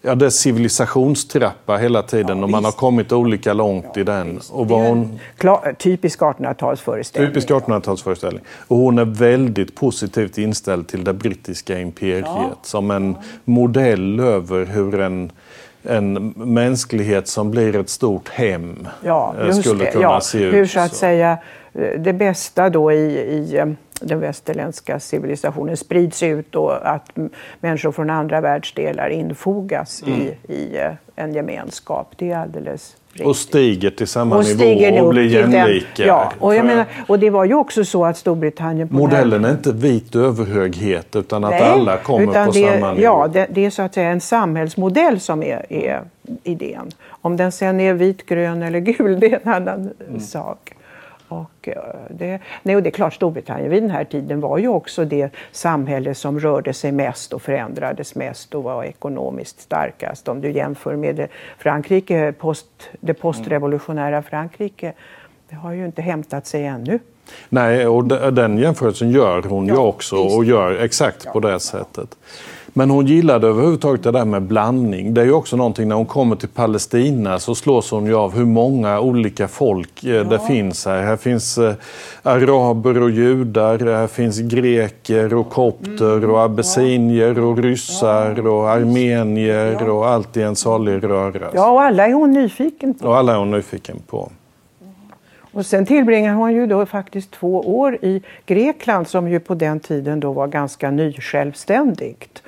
ja, 0.00 0.14
det 0.14 0.26
är 0.26 0.30
civilisationstrappa 0.30 1.76
hela 1.76 2.02
tiden 2.02 2.42
och 2.42 2.50
man 2.50 2.64
har 2.64 2.72
kommit 2.72 3.12
olika 3.12 3.52
långt 3.52 3.96
i 3.96 4.04
den. 4.04 4.40
Och 4.50 4.68
vad 4.68 4.80
hon, 4.80 5.18
klar, 5.36 5.74
typisk 5.78 6.20
1800-talsföreställning. 6.20 7.26
typisk 7.26 7.48
1800-talsföreställning. 7.50 8.40
Och 8.68 8.76
hon 8.76 8.98
är 8.98 9.04
väldigt 9.04 9.74
positivt 9.74 10.38
inställd 10.38 10.88
till 10.88 11.04
det 11.04 11.12
brittiska 11.12 11.80
imperiet 11.80 12.58
som 12.62 12.90
en 12.90 13.16
modell 13.44 14.20
över 14.20 14.66
hur 14.66 15.00
en 15.00 15.32
en 15.84 16.34
mänsklighet 16.36 17.28
som 17.28 17.50
blir 17.50 17.76
ett 17.76 17.88
stort 17.88 18.28
hem 18.28 18.88
Ja, 19.04 19.34
eh, 19.40 19.52
skulle 19.52 19.84
det. 19.84 19.90
kunna 19.90 20.02
ja, 20.02 20.20
se 20.20 20.38
ut. 20.38 20.54
Hur 20.54 20.66
så 20.66 20.80
att 20.80 20.94
säga 20.94 21.38
eh, 21.74 22.00
det 22.00 22.12
bästa 22.12 22.70
då 22.70 22.92
i, 22.92 23.18
i 23.18 23.74
den 24.04 24.20
västerländska 24.20 25.00
civilisationen 25.00 25.76
sprids 25.76 26.22
ut 26.22 26.54
och 26.54 26.88
att 26.94 27.10
människor 27.60 27.92
från 27.92 28.10
andra 28.10 28.40
världsdelar 28.40 29.08
infogas 29.08 30.02
i, 30.06 30.52
i 30.52 30.76
eh, 30.78 30.90
en 31.16 31.34
gemenskap. 31.34 32.12
Det 32.16 32.30
är 32.30 32.36
alldeles 32.38 32.96
riktigt. 33.12 33.26
Och 33.26 33.36
stiger 33.36 33.90
till 33.90 34.06
samma 34.06 34.36
Och 34.36 34.44
nivå 34.44 35.04
och 35.04 35.10
blir 35.10 35.24
jämlika. 35.26 36.06
Ja, 36.06 36.32
och, 36.38 36.54
jag 36.54 36.66
menar, 36.66 36.84
och 37.08 37.18
det 37.18 37.30
var 37.30 37.44
ju 37.44 37.54
också 37.54 37.84
så 37.84 38.04
att 38.04 38.16
Storbritannien... 38.16 38.88
Den 38.88 38.96
här- 38.96 39.02
Modellen 39.02 39.44
är 39.44 39.50
inte 39.50 39.72
vit 39.72 40.16
överhöghet 40.16 41.16
utan 41.16 41.44
att 41.44 41.50
Nej, 41.50 41.62
alla 41.62 41.96
kommer 41.96 42.26
på 42.26 42.32
det, 42.32 42.52
samma 42.52 42.92
nivå. 42.92 43.02
Ja, 43.02 43.28
det, 43.32 43.46
det 43.50 43.64
är 43.66 43.70
så 43.70 43.82
att 43.82 43.94
säga 43.94 44.08
en 44.10 44.20
samhällsmodell 44.20 45.20
som 45.20 45.42
är, 45.42 45.66
är 45.72 46.00
idén. 46.44 46.90
Om 47.08 47.36
den 47.36 47.52
sen 47.52 47.80
är 47.80 47.94
vit, 47.94 48.26
grön 48.26 48.62
eller 48.62 48.78
gul, 48.80 49.20
det 49.20 49.32
är 49.32 49.40
en 49.42 49.52
annan 49.52 49.90
Mm. 50.08 50.20
sak. 50.20 50.72
Och 51.40 51.68
eh, 51.68 51.76
det, 52.10 52.38
nej, 52.62 52.76
och 52.76 52.82
det 52.82 52.88
är 52.88 52.90
klart, 52.90 53.14
Storbritannien 53.14 53.70
vid 53.70 53.82
den 53.82 53.90
här 53.90 54.04
tiden 54.04 54.40
var 54.40 54.58
ju 54.58 54.68
också 54.68 55.04
det 55.04 55.30
samhälle 55.52 56.14
som 56.14 56.40
rörde 56.40 56.72
sig 56.72 56.92
mest 56.92 57.32
och 57.32 57.42
förändrades 57.42 58.14
mest 58.14 58.54
och 58.54 58.62
var 58.62 58.84
ekonomiskt 58.84 59.60
starkast. 59.60 60.28
Om 60.28 60.40
du 60.40 60.50
jämför 60.52 60.96
med 60.96 61.16
det 61.16 61.28
Frankrike, 61.58 62.32
post, 62.38 62.66
det 63.00 63.14
postrevolutionära 63.14 64.22
Frankrike, 64.22 64.92
det 65.48 65.56
har 65.56 65.72
ju 65.72 65.86
inte 65.86 66.02
hämtat 66.02 66.46
sig 66.46 66.66
ännu. 66.66 66.98
Nej, 67.48 67.86
och 67.86 68.04
de- 68.04 68.34
den 68.34 68.58
jämförelsen 68.58 69.10
gör 69.10 69.42
hon 69.42 69.66
ju 69.66 69.72
Ja, 69.72 69.78
också 69.80 70.24
visst. 70.24 70.36
och 70.36 70.44
gör 70.44 70.72
exakt 70.84 71.32
på 71.32 71.40
det 71.40 71.60
sättet. 71.60 72.16
Men 72.74 72.90
hon 72.90 73.06
gillade 73.06 73.46
överhuvudtaget 73.48 74.02
det 74.02 74.10
där 74.10 74.24
med 74.24 74.42
blandning. 74.42 75.14
Det 75.14 75.20
är 75.20 75.24
ju 75.24 75.32
också 75.32 75.56
någonting 75.56 75.88
när 75.88 75.96
hon 75.96 76.06
kommer 76.06 76.36
till 76.36 76.48
Palestina 76.48 77.38
så 77.38 77.54
slås 77.54 77.90
hon 77.90 78.06
ju 78.06 78.14
av 78.14 78.34
hur 78.34 78.44
många 78.44 79.00
olika 79.00 79.48
folk 79.48 80.04
eh, 80.04 80.28
det 80.28 80.38
finns 80.38 80.86
här. 80.86 81.02
Här 81.02 81.16
finns 81.16 81.58
eh, 81.58 81.74
araber 82.22 83.02
och 83.02 83.10
judar, 83.10 83.78
här 83.78 84.06
finns 84.06 84.38
greker 84.38 85.34
och 85.34 85.50
kopter 85.50 86.16
Mm. 86.16 86.30
och 86.30 86.40
abessinier 86.42 87.38
och 87.38 87.58
ryssar 87.58 88.46
och 88.46 88.70
armenier 88.70 89.88
och 89.88 90.08
allt 90.08 90.36
i 90.36 90.42
en 90.42 90.56
salig 90.56 91.04
röra. 91.04 91.50
Ja, 91.54 91.70
och 91.70 91.82
alla 91.82 92.06
är 92.06 92.12
hon 92.12 92.30
nyfiken 92.32 92.94
på. 92.94 93.08
Och 93.08 93.16
alla 93.16 93.32
är 93.32 93.36
hon 93.36 93.50
nyfiken 93.50 93.96
på. 94.06 94.30
Och 95.52 95.66
sen 95.66 95.86
tillbringar 95.86 96.34
hon 96.34 96.52
ju 96.52 96.66
då 96.66 96.86
faktiskt 96.86 97.30
två 97.30 97.80
år 97.80 97.98
i 98.02 98.22
Grekland 98.46 99.08
som 99.08 99.28
ju 99.28 99.40
på 99.40 99.54
den 99.54 99.80
tiden 99.80 100.20
då 100.20 100.32
var 100.32 100.46
ganska 100.46 100.90
nysjälvständigt. 100.90 102.42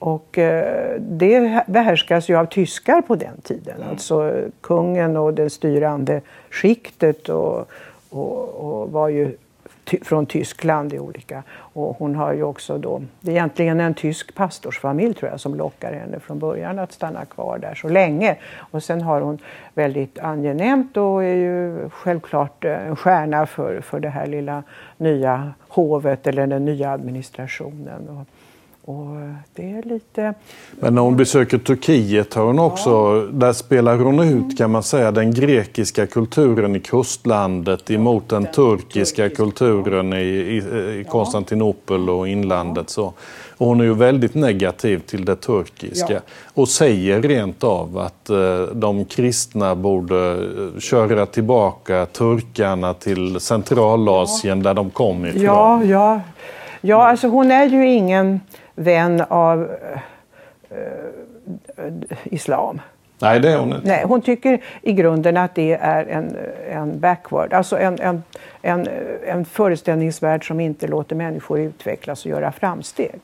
Och 0.00 0.38
eh, 0.38 1.00
det 1.00 1.64
behärskas 1.66 2.28
ju 2.28 2.36
av 2.36 2.46
tyskar 2.46 3.02
på 3.02 3.16
den 3.16 3.40
tiden. 3.42 3.82
Alltså 3.90 4.34
kungen 4.60 5.16
och 5.16 5.34
det 5.34 5.50
styrande 5.50 6.20
skiktet 6.50 7.28
och, 7.28 7.70
och, 8.10 8.48
och 8.48 8.92
var 8.92 9.08
ju 9.08 9.36
ty 9.84 9.98
från 10.02 10.26
Tyskland 10.26 10.92
i 10.92 10.98
olika. 10.98 11.42
Och 11.50 11.96
hon 11.98 12.14
har 12.14 12.32
ju 12.32 12.42
också 12.42 12.78
då, 12.78 13.02
det 13.20 13.30
är 13.30 13.34
egentligen 13.34 13.80
en 13.80 13.94
tysk 13.94 14.34
pastorsfamilj 14.34 15.14
tror 15.14 15.30
jag 15.30 15.40
som 15.40 15.54
lockar 15.54 15.92
henne 15.92 16.20
från 16.20 16.38
början 16.38 16.78
att 16.78 16.92
stanna 16.92 17.24
kvar 17.24 17.58
där 17.58 17.74
så 17.74 17.88
länge. 17.88 18.36
Och 18.56 18.82
sen 18.82 19.00
har 19.00 19.20
hon 19.20 19.38
väldigt 19.74 20.18
angenämt 20.18 20.96
och 20.96 21.24
är 21.24 21.34
ju 21.34 21.88
självklart 21.90 22.64
eh, 22.64 22.86
en 22.86 22.96
stjärna 22.96 23.46
för, 23.46 23.80
för 23.80 24.00
det 24.00 24.08
här 24.08 24.26
lilla 24.26 24.62
nya 24.96 25.52
hovet 25.68 26.26
eller 26.26 26.46
den 26.46 26.64
nya 26.64 26.90
administrationen. 26.90 28.08
Och, 28.08 28.26
och 28.90 29.16
det 29.54 29.70
är 29.70 29.82
lite... 29.82 30.34
Men 30.70 30.94
när 30.94 31.02
hon 31.02 31.16
besöker 31.16 31.58
Turkiet 31.58 32.34
har 32.34 32.44
hon 32.44 32.58
också, 32.58 33.20
där 33.32 33.52
spelar 33.52 33.96
hon 33.98 34.20
ut 34.20 34.58
kan 34.58 34.70
man 34.70 34.82
säga 34.82 35.10
den 35.10 35.34
grekiska 35.34 36.06
kulturen 36.06 36.76
i 36.76 36.80
kustlandet 36.80 37.90
emot 37.90 38.28
den 38.28 38.46
turkiska 38.46 39.28
kulturen 39.28 40.12
i, 40.12 40.16
i, 40.16 40.56
i 41.00 41.04
Konstantinopel 41.08 42.10
och 42.10 42.28
inlandet. 42.28 42.90
Så. 42.90 43.12
Och 43.60 43.66
hon 43.66 43.80
är 43.80 43.84
ju 43.84 43.94
väldigt 43.94 44.34
negativ 44.34 44.98
till 44.98 45.24
det 45.24 45.36
turkiska 45.36 46.12
Ja. 46.12 46.20
och 46.54 46.68
säger 46.68 47.22
rent 47.22 47.64
av 47.64 47.98
att 47.98 48.30
eh, 48.30 48.62
de 48.72 49.04
kristna 49.04 49.74
borde 49.74 50.30
eh, 50.30 50.80
köra 50.80 51.26
tillbaka 51.26 52.06
turkarna 52.06 52.94
till 52.94 53.40
Centralasien 53.40 54.62
där 54.62 54.74
de 54.74 54.90
kom 54.90 55.26
ifrån. 55.26 55.42
Ja, 55.42 55.84
ja. 55.84 56.20
Ja, 56.80 57.08
alltså 57.08 57.28
hon 57.28 57.50
är 57.50 57.66
ju 57.66 57.92
ingen 57.92 58.40
vän 58.80 59.24
av 59.28 59.60
uh, 59.60 59.68
islam. 62.24 62.80
Nej, 63.18 63.40
det 63.40 63.52
är 63.52 63.58
hon 63.58 63.72
inte. 63.72 63.88
Nej, 63.88 64.04
hon 64.06 64.20
tycker 64.20 64.62
i 64.82 64.92
grunden 64.92 65.36
att 65.36 65.54
det 65.54 65.72
är 65.72 66.04
en, 66.06 66.36
en 66.70 67.00
backward, 67.00 67.52
alltså 67.52 67.78
en, 67.78 68.00
en, 68.00 68.22
en, 68.62 68.88
en 69.26 69.44
föreställningsvärld 69.44 70.46
som 70.46 70.60
inte 70.60 70.86
låter 70.86 71.16
människor 71.16 71.60
utvecklas 71.60 72.24
och 72.24 72.30
göra 72.30 72.52
framsteg. 72.52 73.20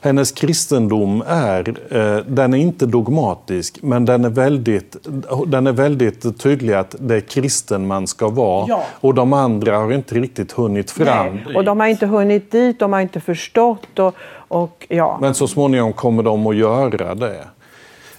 Hennes 0.00 0.32
kristendom 0.32 1.22
är, 1.26 1.68
eh, 1.68 2.24
den 2.26 2.54
är 2.54 2.58
inte 2.58 2.86
dogmatisk, 2.86 3.78
men 3.82 4.04
den 4.04 4.24
är, 4.24 4.28
väldigt, 4.28 4.96
den 5.46 5.66
är 5.66 5.72
väldigt 5.72 6.40
tydlig 6.40 6.74
att 6.74 6.94
det 6.98 7.16
är 7.16 7.20
kristen 7.20 7.86
man 7.86 8.06
ska 8.06 8.28
vara. 8.28 8.66
Ja. 8.68 8.84
Och 8.90 9.14
de 9.14 9.32
andra 9.32 9.76
har 9.76 9.92
inte 9.92 10.14
riktigt 10.14 10.52
hunnit 10.52 10.90
fram. 10.90 11.40
Nej. 11.46 11.56
Och 11.56 11.64
de 11.64 11.80
har 11.80 11.86
inte 11.86 12.06
hunnit 12.06 12.50
dit, 12.50 12.78
de 12.78 12.92
har 12.92 13.00
inte 13.00 13.20
förstått. 13.20 13.98
Och, 13.98 14.14
och, 14.48 14.86
ja. 14.88 15.18
Men 15.20 15.34
så 15.34 15.48
småningom 15.48 15.92
kommer 15.92 16.22
de 16.22 16.46
att 16.46 16.56
göra 16.56 17.14
det. 17.14 17.44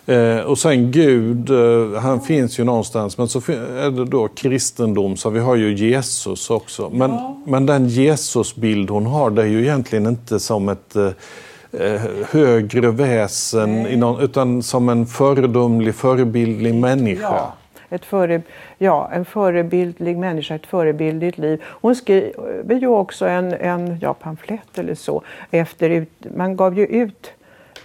Eh, 0.10 0.40
och 0.40 0.58
sen 0.58 0.92
Gud, 0.92 1.50
eh, 1.50 2.02
han 2.02 2.22
finns 2.22 2.60
ju 2.60 2.64
någonstans. 2.64 3.18
Men 3.18 3.28
så 3.28 3.40
är 3.40 3.92
det 3.92 4.06
då 4.06 4.28
kristendom, 4.28 5.18
så 5.18 5.30
vi 5.30 5.40
har 5.40 5.56
ju 5.56 5.76
Jesus 5.76 6.50
också. 6.50 6.90
Men, 6.94 7.12
ja. 7.12 7.38
men 7.46 7.66
den 7.66 7.88
Jesusbild 7.88 8.90
hon 8.90 9.06
har, 9.06 9.30
det 9.30 9.42
är 9.42 9.46
ju 9.46 9.62
egentligen 9.62 10.08
inte 10.08 10.40
som 10.40 10.70
ett 10.70 10.96
eh, 10.96 11.08
eh 11.72 12.02
högre 12.30 12.92
väsen, 12.92 13.84
någon, 13.84 14.22
utan 14.22 14.64
som 14.64 14.90
en 14.90 15.06
föredömlig, 15.06 15.96
förebildlig 15.96 16.76
människa. 16.76 17.22
Ja. 17.22 17.54
Ett 17.90 18.06
före, 18.06 18.42
ja, 18.78 19.10
en 19.14 19.26
förebildlig 19.26 20.18
människa, 20.18 20.56
ett 20.56 20.66
förebildligt 20.66 21.38
liv. 21.38 21.64
Hon 21.66 21.96
skriver 21.96 22.76
ju 22.76 22.88
också 22.88 23.26
en, 23.26 23.54
en 23.54 23.98
ja, 24.02 24.14
pamflett 24.14 24.78
eller 24.78 24.96
så. 24.96 25.22
Efter 25.52 25.90
ut, 25.90 26.10
man 26.36 26.56
gav 26.56 26.78
ju 26.78 26.86
ut 26.86 27.34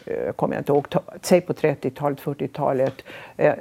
Eh, 0.07 0.33
kommer 0.33 0.55
jag 0.55 0.61
inte 0.61 0.73
ihåg, 0.73 0.87
säg 1.23 1.41
på 1.41 1.53
30-talet, 1.53 2.21
40-talet, 2.21 2.95
eh, 3.37 3.55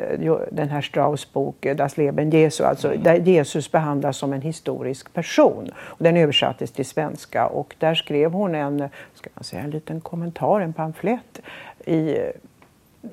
den 0.52 0.70
här 0.70 0.82
Strauss 0.82 1.34
bok 1.34 1.66
eh, 1.66 1.76
Das 1.76 1.98
Leben 1.98 2.30
Jesu, 2.30 2.64
alltså 2.64 2.88
mm. 2.88 3.04
där 3.04 3.16
Jesus 3.16 3.72
behandlas 3.72 4.18
som 4.18 4.34
en 4.34 4.42
historisk 4.42 5.14
person. 5.14 5.72
Och 5.78 6.04
den 6.04 6.18
översattes 6.18 6.72
till 6.72 6.86
svenska 6.86 7.48
och 7.48 7.76
där 7.80 7.96
skrev 7.96 8.32
hon 8.32 8.56
en, 8.56 8.90
ska 9.14 9.30
man 9.34 9.44
säga, 9.44 9.62
en 9.62 9.70
liten 9.70 10.02
kommentar, 10.02 10.62
en 10.62 10.74
pamflett 10.74 11.42
i 11.86 12.18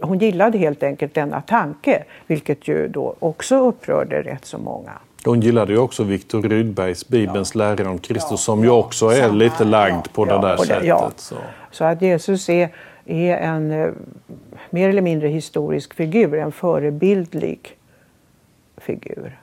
hon 0.00 0.18
gillade 0.18 0.58
helt 0.58 0.82
enkelt 0.82 1.14
denna 1.14 1.40
tanke, 1.40 2.04
vilket 2.26 2.68
ju 2.68 2.88
då 2.88 3.16
också 3.18 3.68
upprörde 3.68 4.22
rätt 4.22 4.44
så 4.44 4.58
många. 4.58 4.92
Hon 5.24 5.40
gillade 5.40 5.72
ju 5.72 5.78
också 5.78 6.02
Viktor 6.04 6.42
Rydbergs 6.42 7.08
Bibelns 7.08 7.54
ja. 7.54 7.58
lära 7.58 7.90
om 7.90 7.98
Kristus 7.98 8.30
ja. 8.30 8.36
som 8.36 8.64
ju 8.64 8.70
också 8.70 9.06
är 9.06 9.20
Samma, 9.20 9.34
lite 9.34 9.64
lagd 9.64 10.12
på 10.12 10.28
ja, 10.28 10.38
det 10.38 10.48
där 10.48 10.56
sättet. 10.56 11.20
Så. 11.20 11.36
så. 11.70 11.84
att 11.84 12.02
Jesus 12.02 12.48
är 12.48 12.68
är 13.10 13.36
en 13.36 13.70
eh, 13.70 13.92
mer 14.70 14.88
eller 14.88 15.02
mindre 15.02 15.28
historisk 15.28 15.94
figur, 15.94 16.34
en 16.34 16.52
förebildlig 16.52 17.76
figur. 18.76 19.38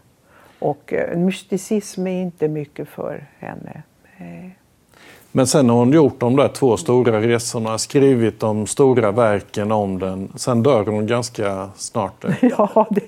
Och 0.59 0.93
eh, 0.93 1.17
mysticism 1.17 2.07
är 2.07 2.21
inte 2.21 2.47
mycket 2.47 2.89
för 2.89 3.25
henne. 3.39 3.83
Men 5.31 5.47
sen 5.47 5.69
har 5.69 5.77
hon 5.77 5.91
gjort 5.91 6.19
de 6.19 6.35
där 6.35 6.47
två 6.47 6.77
stora 6.77 7.21
resorna, 7.21 7.77
skrivit 7.77 8.39
de 8.39 8.67
stora 8.67 9.11
verken 9.11 9.71
om 9.71 9.99
den. 9.99 10.31
Sen 10.35 10.63
dör 10.63 10.85
hon 10.85 11.07
ganska 11.07 11.69
snart. 11.75 12.25
ja, 12.41 12.87
det, 12.89 13.03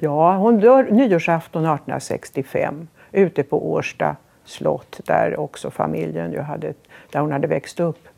ja, 0.00 0.36
hon 0.36 0.60
dör 0.60 0.88
nyårsafton 0.90 1.64
1865 1.64 2.88
ute 3.12 3.42
på 3.42 3.72
Årsta 3.72 4.16
slott 4.44 5.00
där 5.04 5.40
också 5.40 5.70
familjen 5.70 6.32
ju 6.32 6.40
hade, 6.40 6.74
där 7.10 7.20
hon 7.20 7.32
hade 7.32 7.46
växt 7.46 7.80
upp. 7.80 8.08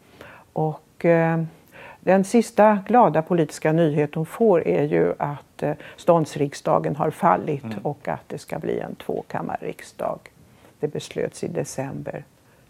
Och... 0.53 1.05
Eh, 1.05 1.43
den 2.05 2.25
sista 2.25 2.79
glada 2.87 3.23
politiska 3.23 3.73
nyhet 3.73 4.15
hon 4.15 4.27
får 4.27 4.69
är 4.69 4.83
ju 4.83 5.15
att 5.19 5.63
eh, 5.63 5.73
ståndsriksdagen 5.97 6.97
har 6.97 7.11
fallit 7.11 7.65
mm. 7.65 7.79
och 7.83 8.09
att 8.09 8.29
det 8.29 8.39
ska 8.39 8.59
bli 8.59 8.81
en 8.81 8.95
tvåkammarriksdag. 8.95 10.19
Det 10.81 10.89
beslöts 10.89 11.45
i 11.45 11.49
december 11.49 12.25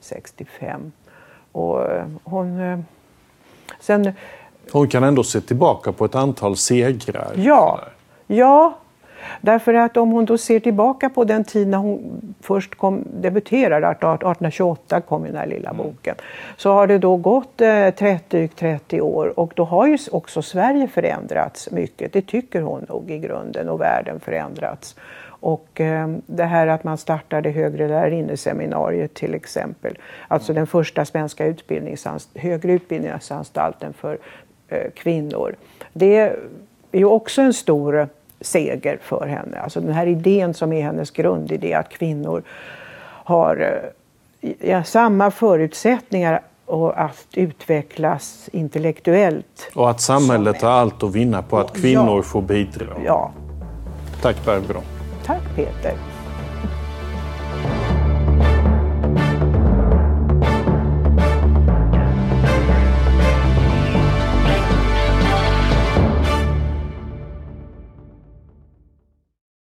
65. 0.05 0.93
Och 1.53 1.91
eh, 1.91 2.07
hon... 2.25 2.61
Eh, 2.61 2.79
sen, 3.81 4.13
hon 4.73 4.89
kan 4.89 5.05
ändå 5.05 5.25
se 5.25 5.41
tillbaka 5.41 5.93
på 5.93 6.05
ett 6.05 6.15
antal 6.15 6.57
segrar. 6.57 7.33
Ja, 7.37 7.81
ja 8.27 8.79
Därför 9.41 9.75
att 9.75 9.97
om 9.97 10.11
hon 10.11 10.25
då 10.25 10.39
ser 10.39 10.61
tillbaka 10.61 11.11
på 11.11 11.25
den 11.25 11.45
tid 11.45 11.69
när 11.69 11.79
hon 11.79 12.35
först 12.41 12.75
kom, 12.75 13.05
debuterade, 13.21 13.87
1828 13.87 15.01
kom 15.01 15.23
den 15.23 15.37
här 15.37 15.47
lilla 15.47 15.71
mm. 15.71 15.83
boken, 15.83 16.15
så 16.57 16.73
har 16.73 16.87
det 16.87 16.99
då 16.99 17.17
gått 17.17 17.61
eh, 17.61 17.91
30, 17.91 18.49
30 18.49 19.01
år 19.01 19.39
och 19.39 19.53
då 19.57 19.65
har 19.65 19.87
ju 19.87 19.99
också 20.13 20.43
Sverige 20.43 20.89
förändrats 20.89 21.71
mycket. 21.71 22.13
Det 22.13 22.23
tycker 22.23 22.61
hon 22.61 22.87
nog 22.89 23.11
i 23.11 23.19
grunden 23.19 23.69
och 23.69 23.81
världen 23.81 24.21
förändrats. 24.21 24.97
Och 25.43 25.81
eh, 25.81 26.09
det 26.27 26.45
här 26.45 26.67
att 26.67 26.85
man 26.85 26.99
startade 26.99 27.51
högre 27.51 27.89
lärarinneseminariet 27.89 29.15
till 29.15 29.35
exempel, 29.35 29.99
alltså 30.29 30.53
den 30.53 30.67
första 30.67 31.05
svenska 31.05 31.47
utbildningsanst 31.47 32.29
högre 32.35 32.73
utbildningsanstalten 32.73 33.93
för 33.93 34.19
eh, 34.69 34.91
kvinnor. 34.95 35.55
Det 35.93 36.17
är 36.17 36.37
ju 36.93 37.05
också 37.05 37.43
en 37.43 37.55
stor 37.55 38.09
seger 38.41 38.99
för 39.03 39.27
henne. 39.27 39.59
Alltså 39.59 39.81
den 39.81 39.93
här 39.93 40.07
idén 40.07 40.55
som 40.55 40.73
är 40.73 40.83
hennes 40.83 41.11
grundidé 41.11 41.75
att 41.75 41.89
kvinnor 41.89 42.43
har 43.25 43.57
eh, 44.41 44.51
ja, 44.71 44.85
samma 44.85 45.31
förutsättningar 45.31 46.41
och 46.67 47.01
att 47.01 47.27
utvecklas 47.35 48.49
intellektuellt. 48.53 49.71
Och 49.75 49.91
att 49.91 50.01
samhället 50.01 50.63
har 50.63 50.71
allt 50.71 51.03
att 51.03 51.15
vinna 51.15 51.43
på 51.43 51.59
att 51.59 51.73
kvinnor 51.77 52.17
ja. 52.17 52.23
får 52.23 52.43
bidra. 52.43 52.87
Ja. 53.05 53.33
Tack 54.23 54.45
Barbro. 54.45 54.83
Tack 55.23 55.43
Peter. 55.55 56.12